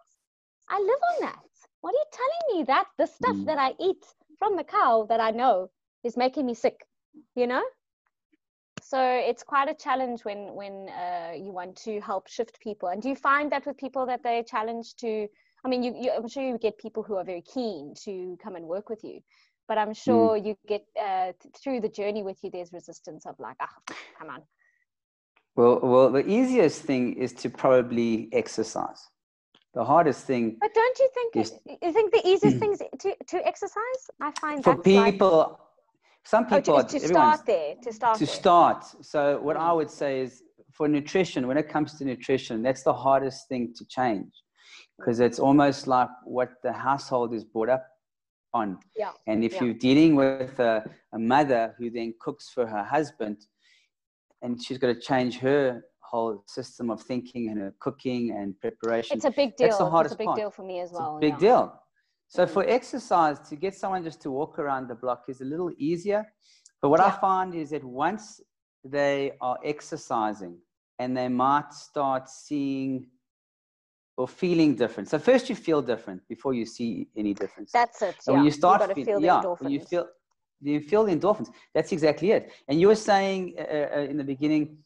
[0.68, 1.44] I live on that.
[1.82, 2.64] What are you telling me?
[2.64, 3.46] That the stuff mm.
[3.46, 4.02] that I eat
[4.38, 5.70] from the cow that I know
[6.02, 6.80] is making me sick,
[7.34, 7.62] you know?
[8.82, 12.88] So it's quite a challenge when when uh, you want to help shift people.
[12.88, 15.28] And do you find that with people that they challenge to
[15.64, 18.54] I mean, you, you, I'm sure you get people who are very keen to come
[18.56, 19.20] and work with you,
[19.66, 20.46] but I'm sure mm.
[20.46, 22.50] you get uh, through the journey with you.
[22.50, 24.42] There's resistance of like, ah, oh, come on.
[25.56, 29.08] Well, well, the easiest thing is to probably exercise.
[29.72, 30.56] The hardest thing.
[30.60, 31.36] But don't you think?
[31.36, 34.00] Is, you think the easiest thing is to to exercise?
[34.20, 35.38] I find for people.
[35.38, 35.58] Like,
[36.24, 38.34] some people oh, to, to start there to start to there.
[38.34, 42.82] start so what i would say is for nutrition when it comes to nutrition that's
[42.82, 44.32] the hardest thing to change
[44.98, 47.86] because it's almost like what the household is brought up
[48.52, 48.78] on.
[48.96, 49.10] Yeah.
[49.26, 49.64] And if yeah.
[49.64, 53.38] you're dealing with a, a, mother who then cooks for her husband,
[54.42, 59.16] and she's got to change her whole system of thinking and her cooking and preparation.
[59.16, 59.68] It's a big deal.
[59.68, 60.38] That's the hardest it's a big part.
[60.38, 61.18] deal for me as well.
[61.20, 61.38] big yeah.
[61.38, 61.82] deal.
[62.28, 62.52] So mm-hmm.
[62.52, 66.24] for exercise, to get someone just to walk around the block is a little easier.
[66.80, 67.06] But what yeah.
[67.06, 68.40] I find is that once
[68.84, 70.58] they are exercising
[70.98, 73.06] and they might start seeing
[74.16, 75.08] or feeling different.
[75.08, 77.72] So first you feel different before you see any difference.
[77.72, 78.16] That's it.
[78.20, 78.36] So yeah.
[78.36, 80.06] when you start you feel, yeah, when you feel
[80.60, 81.50] you feel the endorphins.
[81.74, 82.52] That's exactly it.
[82.68, 83.62] And you were saying uh,
[83.96, 84.78] uh, in the beginning,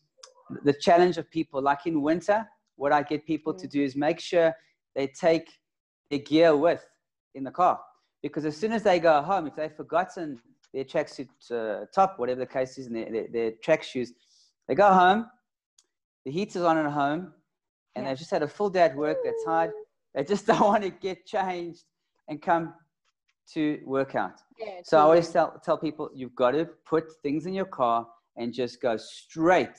[0.64, 3.58] the challenge of people, like in winter, what I get people mm.
[3.58, 4.54] to do is make sure
[4.94, 5.48] they take
[6.10, 6.84] their gear with
[7.34, 7.78] in the car.
[8.22, 10.40] Because as soon as they go home, if they've forgotten
[10.74, 14.12] their tracksuit uh, top, whatever the case is, and their, their, their track shoes,
[14.66, 15.26] they go home,
[16.24, 17.32] the heater's on at home,
[17.98, 18.10] and yeah.
[18.10, 19.72] they've just had a full day at work, they're tired,
[20.14, 21.84] they just don't want to get changed
[22.28, 22.72] and come
[23.54, 24.40] to work out.
[24.58, 28.06] Yeah, so I always tell, tell people you've got to put things in your car
[28.36, 29.78] and just go straight.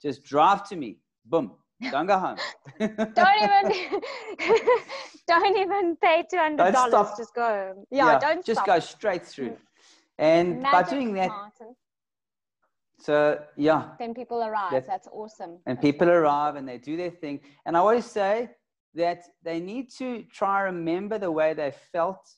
[0.00, 0.98] Just drive to me.
[1.24, 1.52] Boom.
[1.90, 2.36] Don't go home.
[2.80, 4.00] don't even
[5.28, 7.10] don't even pay two hundred dollars.
[7.16, 7.84] Just go.
[7.88, 8.66] Yeah, yeah don't just stop.
[8.66, 9.50] go straight through.
[9.50, 9.56] Mm.
[10.18, 11.76] And Magic by doing that, Martin.
[13.00, 14.72] So yeah, then people arrive.
[14.72, 15.58] That's, That's awesome.
[15.66, 17.40] And That's people arrive and they do their thing.
[17.64, 18.50] And I always say
[18.94, 22.28] that they need to try remember the way they felt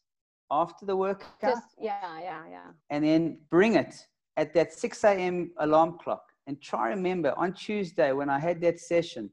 [0.51, 1.41] after the workout.
[1.41, 2.71] Just, yeah, yeah, yeah.
[2.91, 3.95] And then bring it
[4.37, 5.53] at that 6 a.m.
[5.59, 9.31] alarm clock and try remember on Tuesday when I had that session,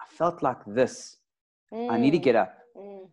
[0.00, 1.16] I felt like this.
[1.72, 1.90] Mm.
[1.90, 2.54] I need to get up.
[2.76, 3.08] Mm.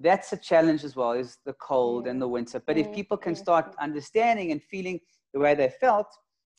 [0.00, 2.10] That's a challenge as well, is the cold mm.
[2.10, 2.60] and the winter.
[2.66, 2.94] But if mm.
[2.94, 3.38] people can mm.
[3.38, 4.98] start understanding and feeling
[5.32, 6.08] the way they felt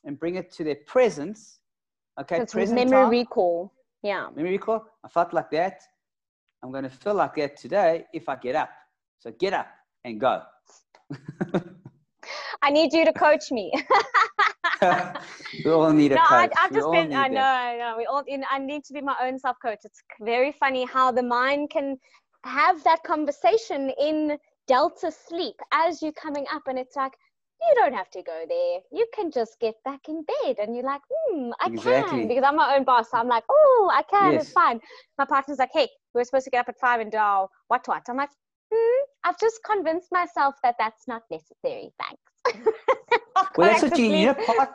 [0.08, 1.60] and bring it to their presence,
[2.20, 3.74] okay, That's present memory time, recall.
[4.02, 4.30] Yeah.
[4.36, 4.86] Memory recall.
[5.04, 5.82] I felt like that.
[6.64, 8.70] I'm going to feel like that today if I get up.
[9.20, 9.68] So get up
[10.06, 10.42] and go.
[12.62, 13.72] I need you to coach me.
[15.66, 16.52] we all need a no, coach.
[16.58, 17.96] I, have just been, I know, I know.
[17.98, 19.80] We all, in, I need to be my own self coach.
[19.84, 21.98] It's very funny how the mind can
[22.44, 27.14] have that conversation in delta sleep as you're coming up, and it's like,
[27.62, 28.80] you don't have to go there.
[28.92, 30.58] You can just get back in bed.
[30.60, 32.20] And you're like, hmm, I exactly.
[32.20, 32.28] can.
[32.28, 33.12] Because I'm my own boss.
[33.12, 34.34] So I'm like, oh, I can.
[34.34, 34.44] Yes.
[34.44, 34.80] It's fine.
[35.18, 37.88] My partner's like, hey, we're supposed to get up at five and do our what
[37.88, 38.04] what.
[38.08, 38.30] I'm like,
[38.74, 41.92] hmm, I've just convinced myself that that's not necessary.
[42.00, 42.68] Thanks.
[43.58, 44.70] well, that's what you need a part,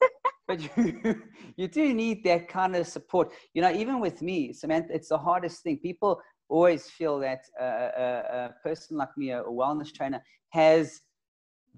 [0.46, 1.22] but you,
[1.56, 3.32] you do need that kind of support.
[3.54, 5.78] You know, even with me, Samantha, it's the hardest thing.
[5.78, 11.00] People always feel that a, a, a person like me, a, wellness trainer, has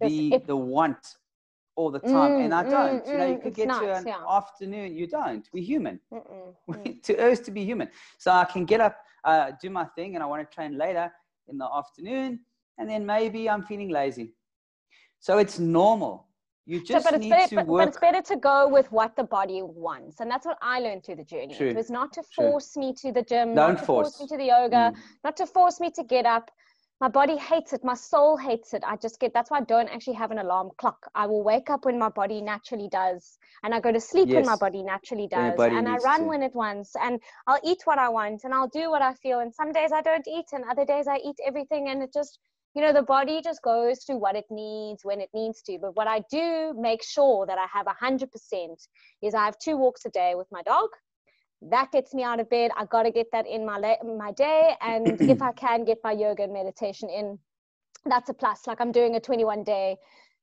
[0.00, 1.16] the the want
[1.76, 3.04] all the time, mm, and I don't.
[3.04, 4.18] Mm, you know, you mm, could get nice, to an yeah.
[4.28, 4.94] afternoon.
[4.94, 5.48] You don't.
[5.52, 6.00] We're human.
[6.68, 7.02] Mm.
[7.02, 7.88] to us to be human.
[8.16, 11.12] So I can get up, uh, do my thing, and I want to train later
[11.48, 12.40] in the afternoon,
[12.78, 14.32] and then maybe I'm feeling lazy.
[15.20, 16.28] So it's normal.
[16.66, 17.80] You just so, but need better, to but, work.
[17.80, 21.04] But it's better to go with what the body wants, and that's what I learned
[21.04, 21.54] through the journey.
[21.54, 21.68] True.
[21.68, 22.82] It was not to force True.
[22.82, 24.16] me to the gym, Don't not to force.
[24.16, 24.96] force me to the yoga, mm.
[25.22, 26.50] not to force me to get up.
[27.00, 27.82] My body hates it.
[27.84, 28.82] My soul hates it.
[28.86, 29.34] I just get.
[29.34, 31.10] That's why I don't actually have an alarm clock.
[31.14, 34.36] I will wake up when my body naturally does, and I go to sleep yes.
[34.36, 36.26] when my body naturally does, body and I run to.
[36.26, 39.40] when it wants, and I'll eat what I want, and I'll do what I feel.
[39.40, 42.38] And some days I don't eat, and other days I eat everything, and it just
[42.74, 45.94] you know the body just goes through what it needs when it needs to but
[45.94, 48.28] what i do make sure that i have 100%
[49.22, 50.88] is i have two walks a day with my dog
[51.70, 54.74] that gets me out of bed i got to get that in my my day
[54.80, 57.38] and if i can get my yoga and meditation in
[58.06, 59.96] that's a plus like i'm doing a 21 day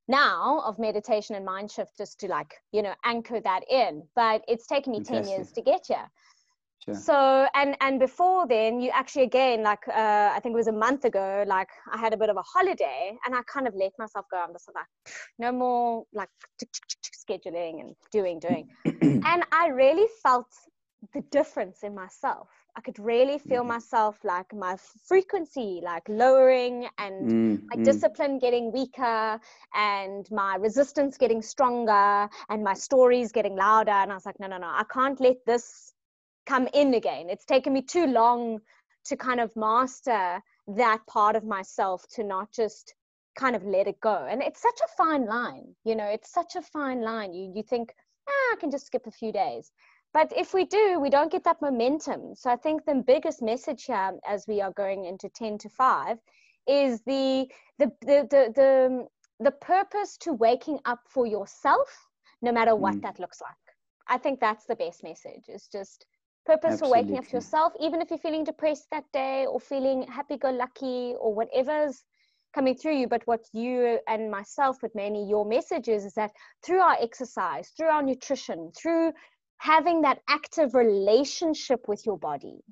[0.07, 4.41] now of meditation and mind shift just to like you know anchor that in but
[4.47, 6.09] it's taken me 10 years to get here
[6.85, 6.95] Sure.
[6.95, 10.71] So and and before then, you actually again like uh, I think it was a
[10.71, 11.43] month ago.
[11.45, 14.37] Like I had a bit of a holiday, and I kind of let myself go.
[14.37, 16.29] I'm just like, no more like
[17.29, 18.67] scheduling and doing doing,
[19.01, 20.47] and I really felt
[21.13, 22.49] the difference in myself.
[22.75, 23.67] I could really feel mm.
[23.67, 29.39] myself like my frequency like lowering and mm, my discipline getting weaker
[29.73, 33.91] and my resistance getting stronger and my stories getting louder.
[33.91, 35.93] And I was like, no, no, no, I can't let this
[36.45, 37.29] come in again.
[37.29, 38.59] It's taken me too long
[39.05, 42.93] to kind of master that part of myself to not just
[43.35, 44.27] kind of let it go.
[44.29, 47.33] And it's such a fine line, you know, it's such a fine line.
[47.33, 47.93] You you think,
[48.29, 49.71] ah, I can just skip a few days.
[50.13, 52.35] But if we do, we don't get that momentum.
[52.35, 56.17] So I think the biggest message here as we are going into 10 to 5
[56.67, 57.47] is the
[57.79, 59.07] the the the the,
[59.39, 61.87] the purpose to waking up for yourself,
[62.41, 63.01] no matter what mm.
[63.03, 63.55] that looks like.
[64.07, 65.45] I think that's the best message.
[65.47, 66.05] It's just
[66.45, 66.87] purpose Absolutely.
[66.87, 70.37] for waking up to yourself, even if you're feeling depressed that day or feeling happy
[70.37, 72.03] go lucky or whatever's
[72.53, 73.07] coming through you.
[73.07, 76.31] But what you and myself, but mainly your message is, is that
[76.63, 79.13] through our exercise, through our nutrition, through
[79.61, 82.63] having that active relationship with your body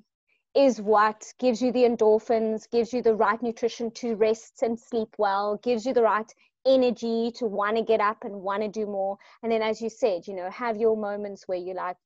[0.56, 5.14] is what gives you the endorphins, gives you the right nutrition to rest and sleep
[5.16, 6.34] well, gives you the right
[6.66, 9.16] energy to want to get up and want to do more.
[9.44, 11.96] And then as you said you know have your moments where you're like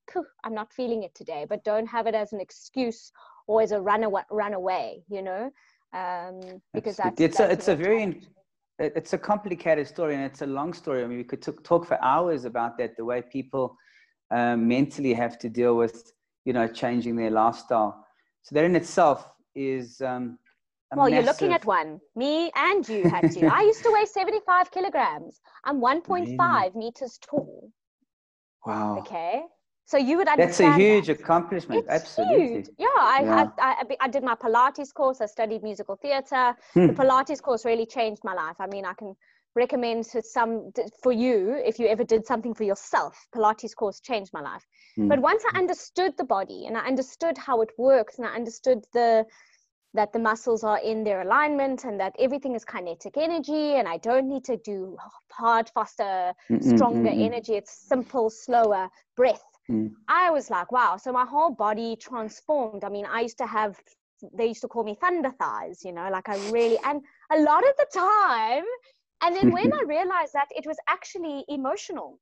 [0.44, 3.10] i'm not feeling it today but don't have it as an excuse
[3.48, 5.50] or as a run away, run away you know?
[5.92, 6.40] Um,
[6.74, 8.20] because that's, it's that's a it's a very
[8.78, 11.02] it's a complicated story and it's a long story.
[11.02, 13.76] I mean we could talk for hours about that the way people
[14.30, 16.12] um, mentally have to deal with,
[16.44, 18.04] you know, changing their lifestyle.
[18.42, 20.00] So that in itself is.
[20.00, 20.38] Um,
[20.94, 21.14] well, massive...
[21.14, 22.00] you're looking at one.
[22.14, 23.46] Me and you had to.
[23.46, 25.40] I used to weigh 75 kilograms.
[25.64, 27.70] I'm 1.5 meters tall.
[28.64, 28.98] Wow.
[28.98, 29.42] Okay.
[29.86, 30.72] So you would understand.
[30.72, 31.20] That's a huge that.
[31.20, 31.80] accomplishment.
[31.80, 32.48] It's Absolutely.
[32.48, 32.68] Huge.
[32.78, 33.48] Yeah, I, yeah.
[33.58, 35.20] I, I, I, did my Pilates course.
[35.20, 36.56] I studied musical theatre.
[36.72, 36.86] Hmm.
[36.86, 38.56] The Pilates course really changed my life.
[38.58, 39.14] I mean, I can
[39.54, 43.26] recommend to some for you if you ever did something for yourself.
[43.34, 44.66] Pilates course changed my life.
[44.96, 45.08] Hmm.
[45.08, 48.84] But once I understood the body and I understood how it works and I understood
[48.92, 49.24] the
[49.94, 53.98] that the muscles are in their alignment and that everything is kinetic energy and I
[53.98, 54.96] don't need to do
[55.30, 57.22] hard, faster, stronger mm-hmm.
[57.22, 57.54] energy.
[57.54, 59.92] It's simple, slower breath Mm.
[60.08, 60.96] I was like, wow.
[60.96, 62.84] So my whole body transformed.
[62.84, 63.80] I mean, I used to have,
[64.36, 67.64] they used to call me thunder thighs, you know, like I really, and a lot
[67.66, 68.64] of the time.
[69.24, 72.18] And then when I realized that it was actually emotional,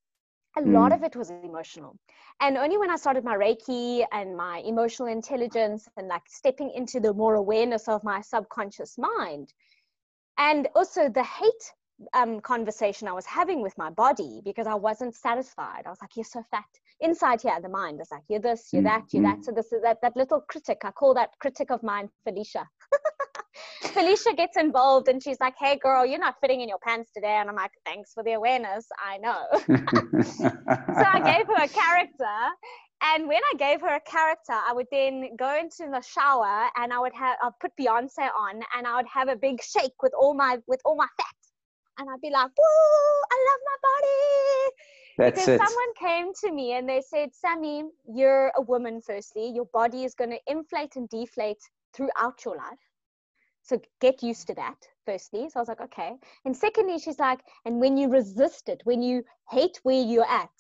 [0.57, 0.73] a mm.
[0.73, 1.97] lot of it was emotional.
[2.41, 7.01] And only when I started my Reiki and my emotional intelligence and like stepping into
[7.01, 9.53] the more awareness of my subconscious mind,
[10.39, 11.73] and also the hate
[12.15, 15.83] um, conversation I was having with my body because I wasn't satisfied.
[15.87, 16.65] I was like, "You're so fat."
[17.01, 19.43] Inside here, the mind is like, "You're this, you're that, you're that." Mm-hmm.
[19.43, 20.79] So this is that that little critic.
[20.85, 22.69] I call that critic of mine, Felicia.
[23.83, 27.37] Felicia gets involved and she's like, "Hey, girl, you're not fitting in your pants today."
[27.37, 28.87] And I'm like, "Thanks for the awareness.
[28.99, 29.47] I know."
[30.23, 32.37] so I gave her a character,
[33.03, 36.93] and when I gave her a character, I would then go into the shower and
[36.93, 40.13] I would have I'd put Beyonce on and I would have a big shake with
[40.15, 41.35] all my with all my fat
[41.99, 42.65] and I'd be like, "Woo!
[43.33, 44.75] I love my body."
[45.19, 45.67] That's because it.
[45.67, 49.01] someone came to me and they said, "Sammy, you're a woman.
[49.01, 51.63] Firstly, your body is going to inflate and deflate
[51.95, 52.85] throughout your life,
[53.63, 57.41] so get used to that." Firstly, so I was like, "Okay." And secondly, she's like,
[57.65, 60.57] "And when you resist it, when you hate where you're at,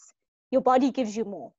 [0.51, 1.53] your body gives you more."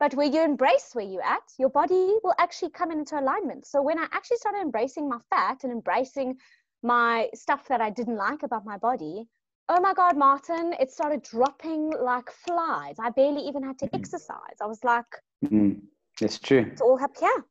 [0.00, 3.66] But when you embrace where you're at, your body will actually come into alignment.
[3.66, 6.38] So when I actually started embracing my fat and embracing
[6.82, 9.28] my stuff that I didn't like about my body,
[9.68, 12.96] oh my God, Martin, it started dropping like flies.
[12.98, 13.98] I barely even had to mm.
[13.98, 14.56] exercise.
[14.62, 15.04] I was like,
[15.44, 15.78] mm.
[16.20, 16.66] it's true.
[16.72, 17.44] It's all up here.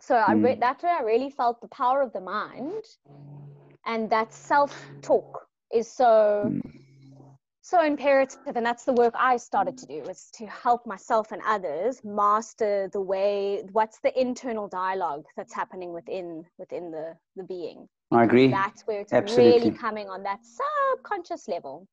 [0.00, 0.16] So.
[0.16, 2.84] I re- that's where I really felt the power of the mind
[3.86, 6.60] and that self talk is so mm.
[7.62, 11.40] so imperative and that's the work i started to do was to help myself and
[11.46, 17.88] others master the way what's the internal dialogue that's happening within within the the being
[18.12, 18.48] I agree.
[18.48, 19.70] That's where it's Absolutely.
[19.70, 21.88] really coming on that subconscious level.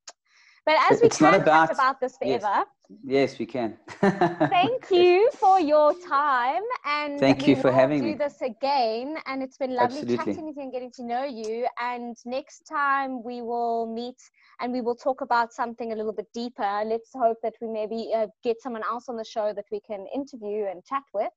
[0.65, 2.65] But as we it's can about, about this forever.
[3.03, 3.77] Yes, yes we can.
[4.01, 6.63] thank you for your time.
[6.85, 8.11] And thank you for having do me.
[8.13, 9.17] do this again.
[9.25, 10.17] And it's been lovely Absolutely.
[10.17, 11.67] chatting with you and getting to know you.
[11.79, 14.17] And next time we will meet
[14.59, 16.83] and we will talk about something a little bit deeper.
[16.85, 20.05] Let's hope that we maybe uh, get someone else on the show that we can
[20.13, 21.31] interview and chat with.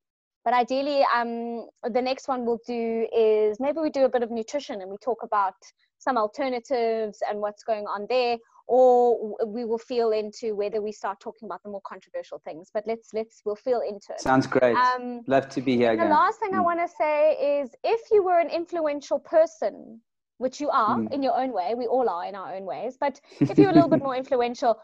[0.44, 4.30] But ideally, um, the next one we'll do is maybe we do a bit of
[4.32, 5.54] nutrition and we talk about
[5.98, 8.36] some alternatives and what's going on there,
[8.74, 12.70] or we will feel into whether we start talking about the more controversial things.
[12.72, 14.20] But let's let's we'll feel into it.
[14.22, 14.74] Sounds great.
[14.74, 16.08] Um, Love to be here again.
[16.08, 16.56] The last thing mm.
[16.56, 20.00] I want to say is, if you were an influential person,
[20.38, 21.12] which you are mm.
[21.12, 22.96] in your own way, we all are in our own ways.
[22.98, 24.78] But if you're a little bit more influential,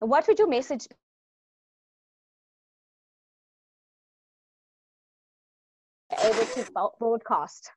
[0.00, 0.96] what would your message be?
[6.22, 7.70] able to broadcast.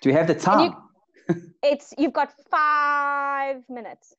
[0.00, 0.74] Do we have the time?
[1.28, 4.14] You, it's you've got five minutes.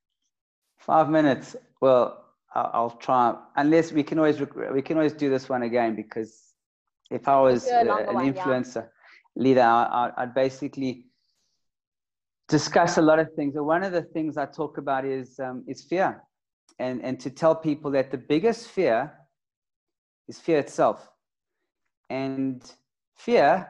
[0.85, 1.55] Five minutes.
[1.81, 3.35] Well, I'll, I'll, try.
[3.55, 4.39] Unless we can always
[4.71, 6.53] we can always do this one again because
[7.09, 9.43] if I was uh, an one, influencer yeah.
[9.43, 11.05] leader, I, I'd basically
[12.47, 13.55] discuss a lot of things.
[13.55, 16.21] And one of the things I talk about is um, is fear,
[16.79, 19.13] and and to tell people that the biggest fear
[20.27, 21.09] is fear itself,
[22.09, 22.61] and
[23.15, 23.69] Fear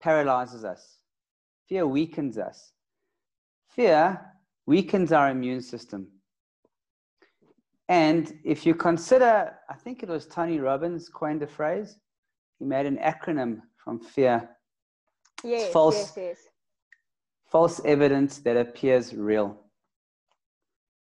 [0.00, 0.98] paralyzes us.
[1.68, 2.72] Fear weakens us.
[3.70, 4.20] Fear
[4.66, 6.08] weakens our immune system.
[7.88, 11.98] And if you consider, I think it was Tony Robbins coined the phrase,
[12.58, 14.50] he made an acronym from fear.
[15.42, 16.38] Yes, false, yes, yes.
[17.46, 19.56] false evidence that appears real.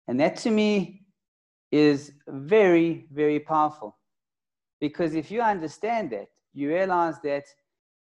[0.09, 1.07] And that to me
[1.73, 3.97] is very, very powerful.
[4.81, 7.45] Because if you understand that, you realize that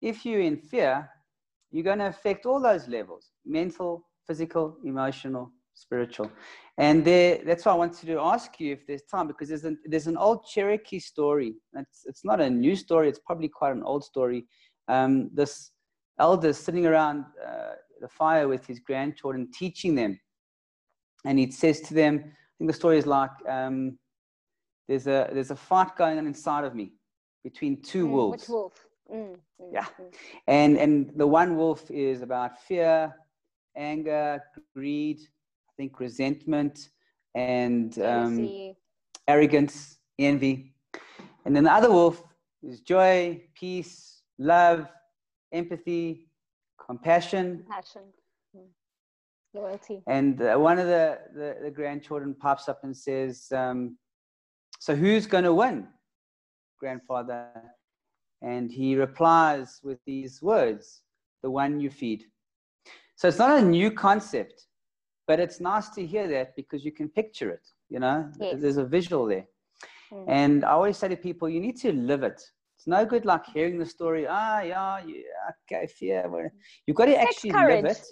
[0.02, 1.08] if you're in fear,
[1.70, 6.30] you're going to affect all those levels mental, physical, emotional, spiritual.
[6.78, 9.78] And there, that's why I wanted to ask you if there's time, because there's an,
[9.84, 11.54] there's an old Cherokee story.
[11.74, 14.44] It's, it's not a new story, it's probably quite an old story.
[14.88, 15.70] Um, this
[16.18, 20.18] elder sitting around uh, the fire with his grandchildren, teaching them.
[21.24, 23.98] And he says to them, I think the story is like, um,
[24.88, 26.92] there's a there's a fight going on inside of me
[27.42, 28.42] between two Mm, wolves.
[28.42, 28.86] Which wolf?
[29.12, 29.86] Mm, mm, Yeah.
[30.00, 30.14] mm.
[30.46, 33.12] And and the one wolf is about fear,
[33.76, 34.40] anger,
[34.74, 35.18] greed,
[35.76, 36.88] think resentment,
[37.34, 38.74] and um,
[39.28, 40.74] arrogance, envy.
[41.44, 42.22] And then the other wolf
[42.62, 44.88] is joy, peace, love,
[45.52, 46.28] empathy,
[46.84, 47.64] compassion.
[47.68, 48.02] passion,
[48.56, 48.66] mm.
[49.54, 50.02] loyalty.
[50.06, 53.96] And uh, one of the, the, the grandchildren pops up and says, um,
[54.80, 55.86] So who's going to win,
[56.80, 57.48] grandfather?
[58.42, 61.02] And he replies with these words
[61.42, 62.24] The one you feed.
[63.16, 64.66] So it's not a new concept,
[65.26, 67.66] but it's nice to hear that because you can picture it.
[67.88, 68.60] You know, Yes.
[68.60, 69.46] there's a visual there.
[70.12, 70.24] Mm.
[70.28, 72.40] And I always say to people, you need to live it.
[72.76, 74.26] It's no good like hearing the story.
[74.28, 76.28] Ah, yeah, yeah okay, fear.
[76.28, 76.50] well,"
[76.86, 77.82] You've got to Takes actually courage.
[77.84, 78.06] live it.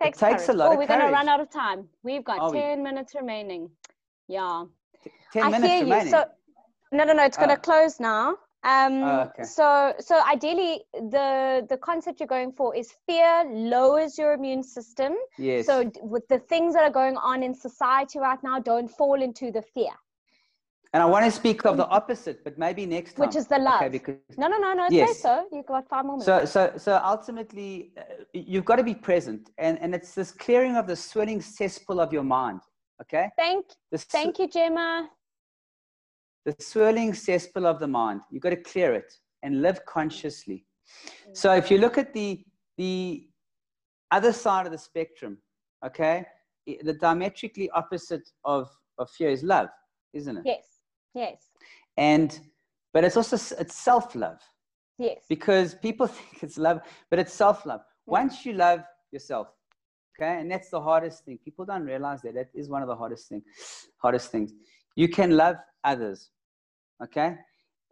[0.00, 1.88] Takes, takes a lot oh, we're going to run out of time.
[2.02, 2.58] We've got Are we?
[2.58, 3.70] 10 minutes remaining.
[4.28, 4.64] Yeah.
[5.32, 6.06] Ten I minutes hear remaining.
[6.06, 6.10] you.
[6.12, 6.24] So,
[6.92, 7.60] no, no, no, it's going to Oh.
[7.60, 8.36] close now.
[8.62, 9.44] Um, Oh, okay.
[9.44, 15.14] So, so ideally, the the concept you're going for is fear lowers your immune system.
[15.38, 15.66] yes.
[15.66, 19.50] So, with the things that are going on in society right now, don't fall into
[19.50, 19.94] the fear,
[20.92, 23.28] And I want to speak of the opposite, but maybe next time.
[23.28, 23.80] which is the love.
[23.82, 24.88] Okay, because no, no, no, no.
[24.90, 25.22] Say Yes.
[25.22, 25.46] so.
[25.52, 26.54] You've got five more minutes.
[26.54, 28.02] so so so ultimately, uh,
[28.34, 32.12] you've got to be present, and and it's this clearing of the swirling cesspool of
[32.12, 32.60] your mind.
[33.02, 33.30] Okay.
[33.36, 35.08] thank, The, thank you, Gemma.
[36.44, 38.20] The swirling cesspool of the mind.
[38.30, 39.12] You've got to clear it
[39.42, 40.64] and live consciously.
[41.32, 42.44] So if you look at the
[42.76, 43.28] the
[44.10, 45.38] other side of the spectrum,
[45.84, 46.24] okay,
[46.82, 48.68] the diametrically opposite of
[48.98, 49.68] of fear is love,
[50.12, 50.42] isn't it?
[50.46, 50.64] Yes,
[51.14, 51.42] yes,
[51.96, 52.38] And
[52.92, 54.40] but it's also it's self love.
[54.98, 55.24] yes.
[55.28, 56.80] because people think it's love,
[57.10, 57.80] but it's self love.
[57.80, 58.12] Mm.
[58.18, 58.80] Once you love
[59.12, 59.48] yourself,
[60.20, 61.38] okay, and that's the hardest thing.
[61.44, 63.42] People don't realize that that is one of the hardest thing,
[63.98, 64.52] hardest things.
[64.96, 66.30] You can love others,
[67.02, 67.36] okay,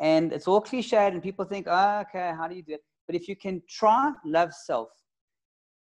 [0.01, 2.83] and it's all cliched, and people think, oh, okay, how do you do it?
[3.07, 4.91] But if you can try love self,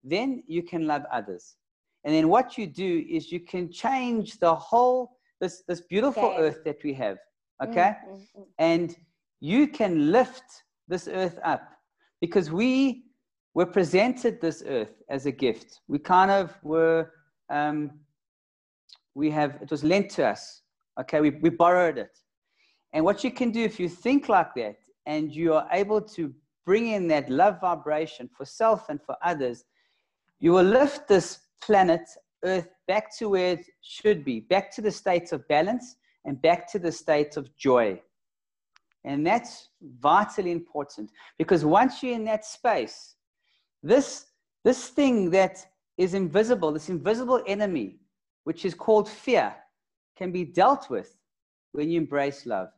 [0.02, 1.56] then you can love others,
[2.04, 6.38] and then what you do is you can change the whole this this beautiful Okay.
[6.38, 7.18] earth that we have,
[7.62, 8.46] Mm, okay mm, mm.
[8.58, 8.96] and
[9.40, 11.62] you can lift this earth up
[12.20, 13.04] because we
[13.54, 17.10] were presented this earth as a gift we kind of were
[17.50, 17.90] um,
[19.14, 20.62] we have it was lent to us
[21.00, 22.18] okay we, we borrowed it.
[22.92, 24.76] And what you can do if you think like that
[25.06, 26.32] and you are able to
[26.64, 29.64] bring in that love vibration for self and for others
[30.40, 32.02] you will lift this planet
[32.44, 36.70] earth back to where it should be back to the state of balance and back
[36.72, 38.00] to the state of joy.
[39.04, 39.68] And that's
[40.00, 43.16] vitally important because once you're in that space,
[43.82, 44.26] this,
[44.64, 45.64] this thing that
[45.98, 47.98] is invisible, this invisible enemy,
[48.44, 49.54] which is called fear,
[50.16, 51.16] can be dealt with
[51.72, 52.68] when you embrace love.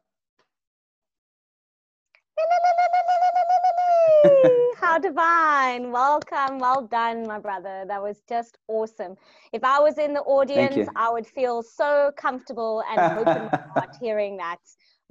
[4.78, 5.90] How divine.
[5.90, 6.58] Welcome.
[6.58, 7.84] Well done, my brother.
[7.86, 9.16] That was just awesome.
[9.52, 10.88] If I was in the audience.
[10.96, 14.58] I would feel so comfortable and open my heart hearing that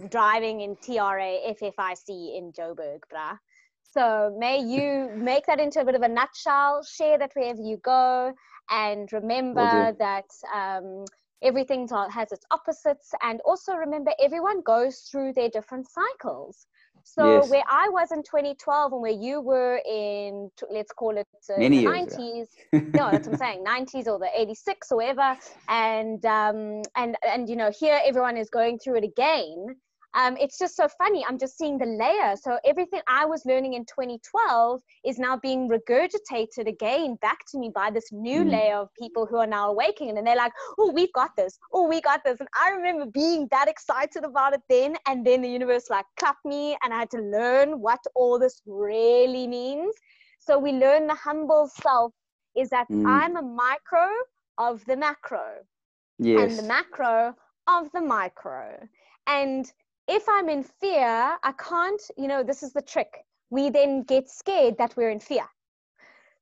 [0.10, 3.38] driving in TRA FFIC in Joburg, brah.
[3.84, 7.78] So may you make that into a bit of a nutshell, share that wherever you
[7.78, 8.34] go,
[8.70, 11.06] and remember that um,
[11.42, 13.14] everything has its opposites.
[13.22, 16.68] And also remember, everyone goes through their different cycles.
[17.04, 17.46] So Yes.
[17.46, 21.74] where I was in 2012 and where you were in, let's call it uh, Many
[21.74, 22.22] the years ago.
[22.22, 22.48] 90s,
[22.94, 27.50] no, that's what I'm saying, 90s or the 86 or whatever, and um, and and
[27.50, 29.76] you know here everyone is going through it again.
[30.16, 31.26] Um, it's just so funny.
[31.28, 32.36] I'm just seeing the layer.
[32.36, 37.72] So everything I was learning in 2012 is now being regurgitated again back to me
[37.74, 38.50] by this new Mm.
[38.50, 41.60] layer of people who are now awakening, and they're like, "Oh, we've got this.
[41.74, 45.42] Oh, we got this." And I remember being that excited about it then, and then
[45.42, 49.96] the universe like clapped me, and I had to learn what all this really means.
[50.40, 52.14] So we learn the humble self
[52.56, 53.06] is that Mm.
[53.06, 54.08] I'm a micro
[54.58, 55.66] of the macro
[56.36, 57.36] and the macro
[57.68, 58.88] of the micro.
[59.28, 59.72] And
[60.08, 63.26] if I'm in fear, I can't, you know, this is the trick.
[63.50, 65.46] We then get scared that we're in fear.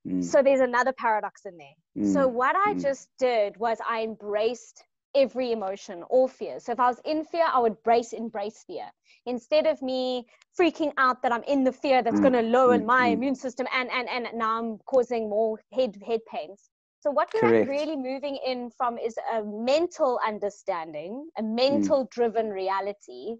[0.06, 1.76] Mm, So there's another paradox in there.
[2.02, 2.80] So mm, what I mm.
[2.80, 4.84] just did was I embraced
[5.14, 6.60] every emotion, all fear.
[6.60, 8.86] So if I was in fear, I would brace, embrace fear.
[9.26, 10.26] Instead of me
[10.58, 13.08] freaking out that I'm in the fear that's Mm, going to lower mm, my mm.
[13.08, 16.70] immune system and, and, and now I'm causing more head, head pains.
[17.04, 17.68] So what we're Correct.
[17.68, 21.82] really moving in from is a mental understanding, a Mm.
[21.82, 23.36] mental driven reality,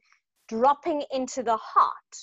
[0.49, 2.15] dropping into the heart,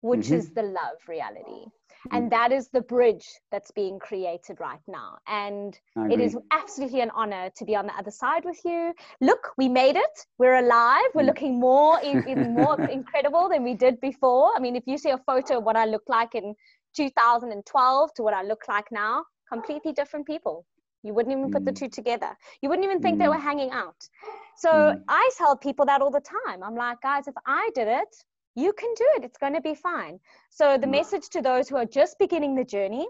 [0.00, 0.38] which Mhm.
[0.38, 1.66] is the love reality.
[2.12, 5.78] and that is the bridge that's being created right now and
[6.10, 9.68] it is absolutely an honor to be on the other side with you look we
[9.68, 11.32] made it we're alive we're mm.
[11.32, 11.98] looking more
[12.60, 15.76] more incredible than we did before i mean if you see a photo of what
[15.76, 16.54] i look like in
[16.96, 20.64] 2012 to what i look like now completely different people
[21.02, 21.78] you wouldn't even put the mm.
[21.78, 23.20] two together you wouldn't even think mm.
[23.20, 24.08] they were hanging out
[24.56, 25.02] so mm.
[25.08, 28.24] i tell people that all the time i'm like guys if i did it
[28.54, 29.24] you can do it.
[29.24, 30.20] It's going to be fine.
[30.50, 33.06] So, the message to those who are just beginning the journey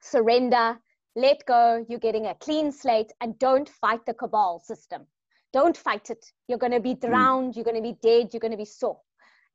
[0.00, 0.78] surrender,
[1.16, 1.84] let go.
[1.88, 5.06] You're getting a clean slate and don't fight the cabal system.
[5.52, 6.24] Don't fight it.
[6.48, 7.00] You're going to be mm.
[7.00, 7.52] drowned.
[7.52, 7.56] Mm.
[7.56, 8.30] You're going to be dead.
[8.32, 9.00] You're going to be sore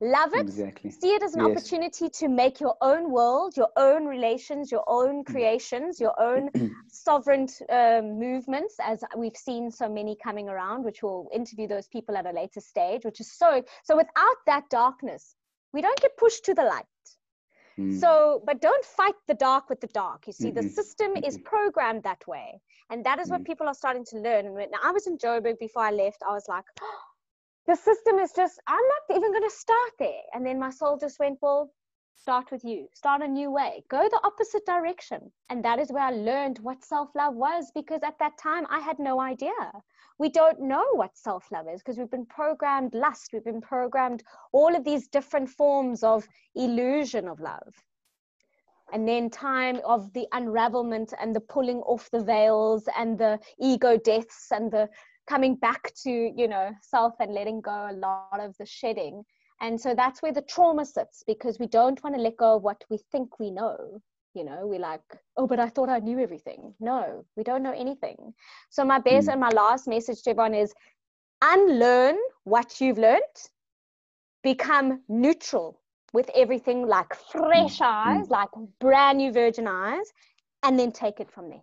[0.00, 0.90] love it exactly.
[0.90, 1.50] see it as an yes.
[1.50, 5.26] opportunity to make your own world your own relations your own mm.
[5.26, 6.48] creations your own
[6.88, 12.16] sovereign um, movements as we've seen so many coming around which we'll interview those people
[12.16, 15.34] at a later stage which is so so without that darkness
[15.74, 16.84] we don't get pushed to the light
[17.78, 18.00] mm.
[18.00, 20.66] so but don't fight the dark with the dark you see mm-hmm.
[20.66, 23.46] the system is programmed that way and that is what mm.
[23.46, 26.32] people are starting to learn and when i was in joburg before i left i
[26.32, 27.09] was like oh,
[27.70, 30.22] the system is just, I'm not even going to start there.
[30.34, 31.70] And then my soul just went, well,
[32.16, 35.30] start with you, start a new way, go the opposite direction.
[35.50, 38.80] And that is where I learned what self love was because at that time I
[38.80, 39.52] had no idea.
[40.18, 44.24] We don't know what self love is because we've been programmed lust, we've been programmed
[44.52, 47.72] all of these different forms of illusion of love.
[48.92, 53.96] And then time of the unravelment and the pulling off the veils and the ego
[53.96, 54.88] deaths and the
[55.30, 59.22] coming back to you know self and letting go a lot of the shedding
[59.60, 62.62] and so that's where the trauma sits because we don't want to let go of
[62.62, 63.76] what we think we know
[64.34, 67.76] you know we're like oh but i thought i knew everything no we don't know
[67.84, 68.32] anything
[68.70, 69.32] so my best mm.
[69.32, 70.74] and my last message to everyone is
[71.42, 73.38] unlearn what you've learned
[74.42, 75.80] become neutral
[76.12, 77.86] with everything like fresh mm.
[77.86, 78.30] eyes mm.
[78.30, 78.48] like
[78.80, 80.12] brand new virgin eyes
[80.62, 81.62] and then take it from there.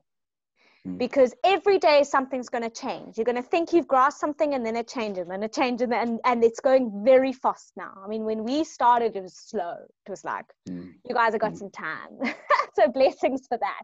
[0.95, 3.17] Because every day something's going to change.
[3.17, 6.19] You're going to think you've grasped something and then it changes and it changes and,
[6.23, 7.91] and it's going very fast now.
[8.03, 9.75] I mean, when we started, it was slow.
[10.05, 10.93] It was like, mm.
[11.03, 11.57] you guys have got mm.
[11.57, 12.35] some time.
[12.75, 13.83] so blessings for that.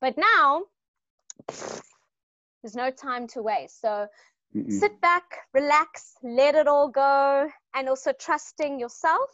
[0.00, 0.62] But now,
[2.62, 3.80] there's no time to waste.
[3.80, 4.06] So
[4.54, 4.72] Mm-mm.
[4.72, 5.24] sit back,
[5.54, 9.30] relax, let it all go, and also trusting yourself.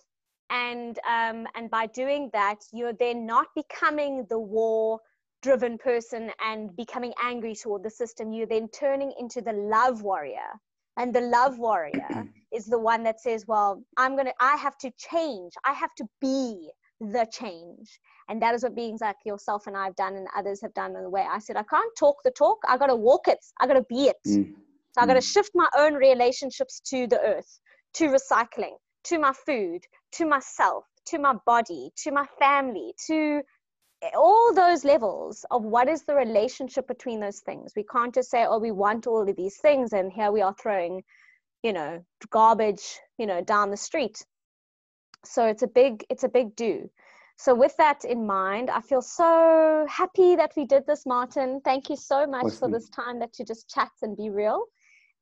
[0.50, 5.00] And um, and by doing that, you're then not becoming the war
[5.46, 10.50] driven person and becoming angry toward the system, you're then turning into the love warrior.
[10.96, 14.76] And the love warrior is the one that says, Well, I'm going to, I have
[14.78, 15.52] to change.
[15.64, 16.68] I have to be
[17.00, 18.00] the change.
[18.28, 20.96] And that is what beings like yourself and I have done and others have done
[20.96, 21.24] in the way.
[21.30, 22.58] I said, I can't talk the talk.
[22.68, 23.38] I got to walk it.
[23.60, 24.16] I got to be it.
[24.26, 24.52] Mm.
[24.92, 25.32] So I got to mm.
[25.32, 27.60] shift my own relationships to the earth,
[27.94, 28.74] to recycling,
[29.04, 29.82] to my food,
[30.14, 33.42] to myself, to my body, to my family, to
[34.14, 37.72] all those levels of what is the relationship between those things.
[37.74, 40.54] We can't just say, oh, we want all of these things, and here we are
[40.60, 41.02] throwing,
[41.62, 44.24] you know, garbage, you know, down the street.
[45.24, 46.88] So it's a big, it's a big do.
[47.38, 51.60] So with that in mind, I feel so happy that we did this, Martin.
[51.64, 52.58] Thank you so much awesome.
[52.58, 54.64] for this time that you just chat and be real.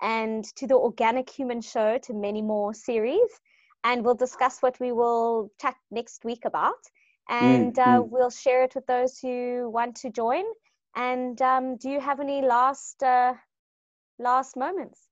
[0.01, 3.29] And to the Organic Human Show, to many more series.
[3.83, 6.79] And we'll discuss what we will chat next week about.
[7.31, 8.09] Mm, and uh, mm.
[8.11, 10.45] we'll share it with those who want to join.
[10.97, 13.35] And um, do you have any last uh,
[14.19, 15.09] last moments?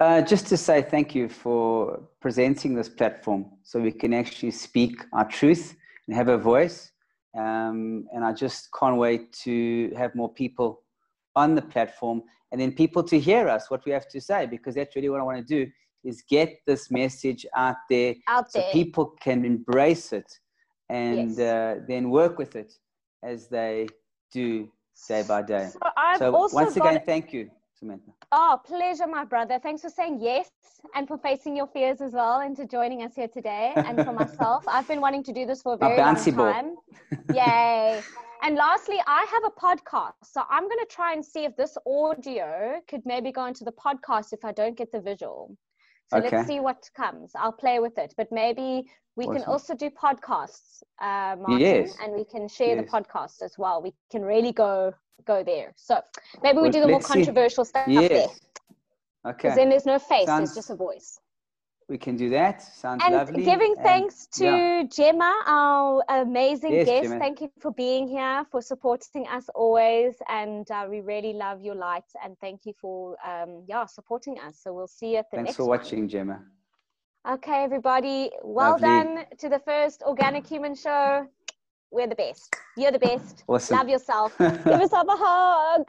[0.00, 5.04] Uh, just to say thank you for presenting this platform so we can actually speak
[5.12, 5.76] our truth
[6.06, 6.90] and have a voice.
[7.38, 10.82] Um, and I just can't wait to have more people
[11.36, 12.22] on the platform
[12.54, 15.20] and then people to hear us, what we have to say, because that's really what
[15.20, 15.70] I want to do
[16.04, 18.62] is get this message out there, out there.
[18.62, 20.38] so people can embrace it
[20.94, 21.38] and yes.
[21.38, 22.78] uh, then work with it
[23.22, 23.88] as they
[24.32, 24.70] do
[25.08, 25.68] day by day.
[25.72, 25.80] So,
[26.18, 28.12] so once again, thank you, Samantha.
[28.30, 29.58] Oh, pleasure, my brother.
[29.60, 30.50] Thanks for saying yes
[30.94, 33.72] and for facing your fears as well and to joining us here today.
[33.76, 36.76] And for myself, I've been wanting to do this for a very long time.
[37.34, 38.02] Yay.
[38.42, 40.12] And lastly, I have a podcast.
[40.22, 43.72] So I'm going to try and see if this audio could maybe go into the
[43.72, 45.56] podcast if I don't get the visual.
[46.10, 46.36] So okay.
[46.36, 47.32] let's see what comes.
[47.34, 48.84] I'll play with it, but maybe
[49.16, 49.36] we awesome.
[49.36, 51.96] can also do podcasts, uh, Martin, yes.
[52.02, 52.84] and we can share yes.
[52.84, 53.82] the podcast as well.
[53.82, 54.92] We can really go
[55.24, 55.72] go there.
[55.76, 56.00] So
[56.42, 57.70] maybe we well, do the more controversial see.
[57.70, 58.08] stuff yes.
[58.08, 58.28] there.
[59.26, 59.48] Okay.
[59.48, 61.18] Because then there's no face, Sounds, there's just a voice
[61.88, 62.62] we can do that.
[62.62, 63.44] Sounds and lovely.
[63.44, 64.82] Giving thanks to yeah.
[64.84, 67.02] Gemma, our amazing yes, guest.
[67.04, 67.18] Gemma.
[67.18, 71.74] Thank you for being here, for supporting us always, and uh, we really love your
[71.74, 72.04] light.
[72.22, 74.60] And thank you for um, yeah supporting us.
[74.62, 75.56] So we'll see you at the Thanks next.
[75.56, 75.78] Thanks for one.
[75.78, 76.40] watching, Gemma.
[77.30, 78.30] Okay, everybody.
[78.42, 78.88] Well lovely.
[78.88, 81.26] done to the first Organic Human Show.
[81.90, 82.54] we're the best.
[82.76, 83.44] You're the best.
[83.46, 83.76] Awesome.
[83.76, 84.36] Love yourself.
[84.38, 85.84] Give yourself a hug.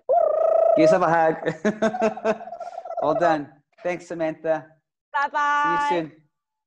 [0.76, 2.38] Give yourself a hug.
[3.02, 3.50] well done.
[3.82, 4.75] Thanks, Samantha.
[5.16, 5.40] Bye bye.
[5.64, 6.12] See you soon.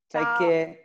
[0.09, 0.35] Take Ciao.
[0.35, 0.79] care.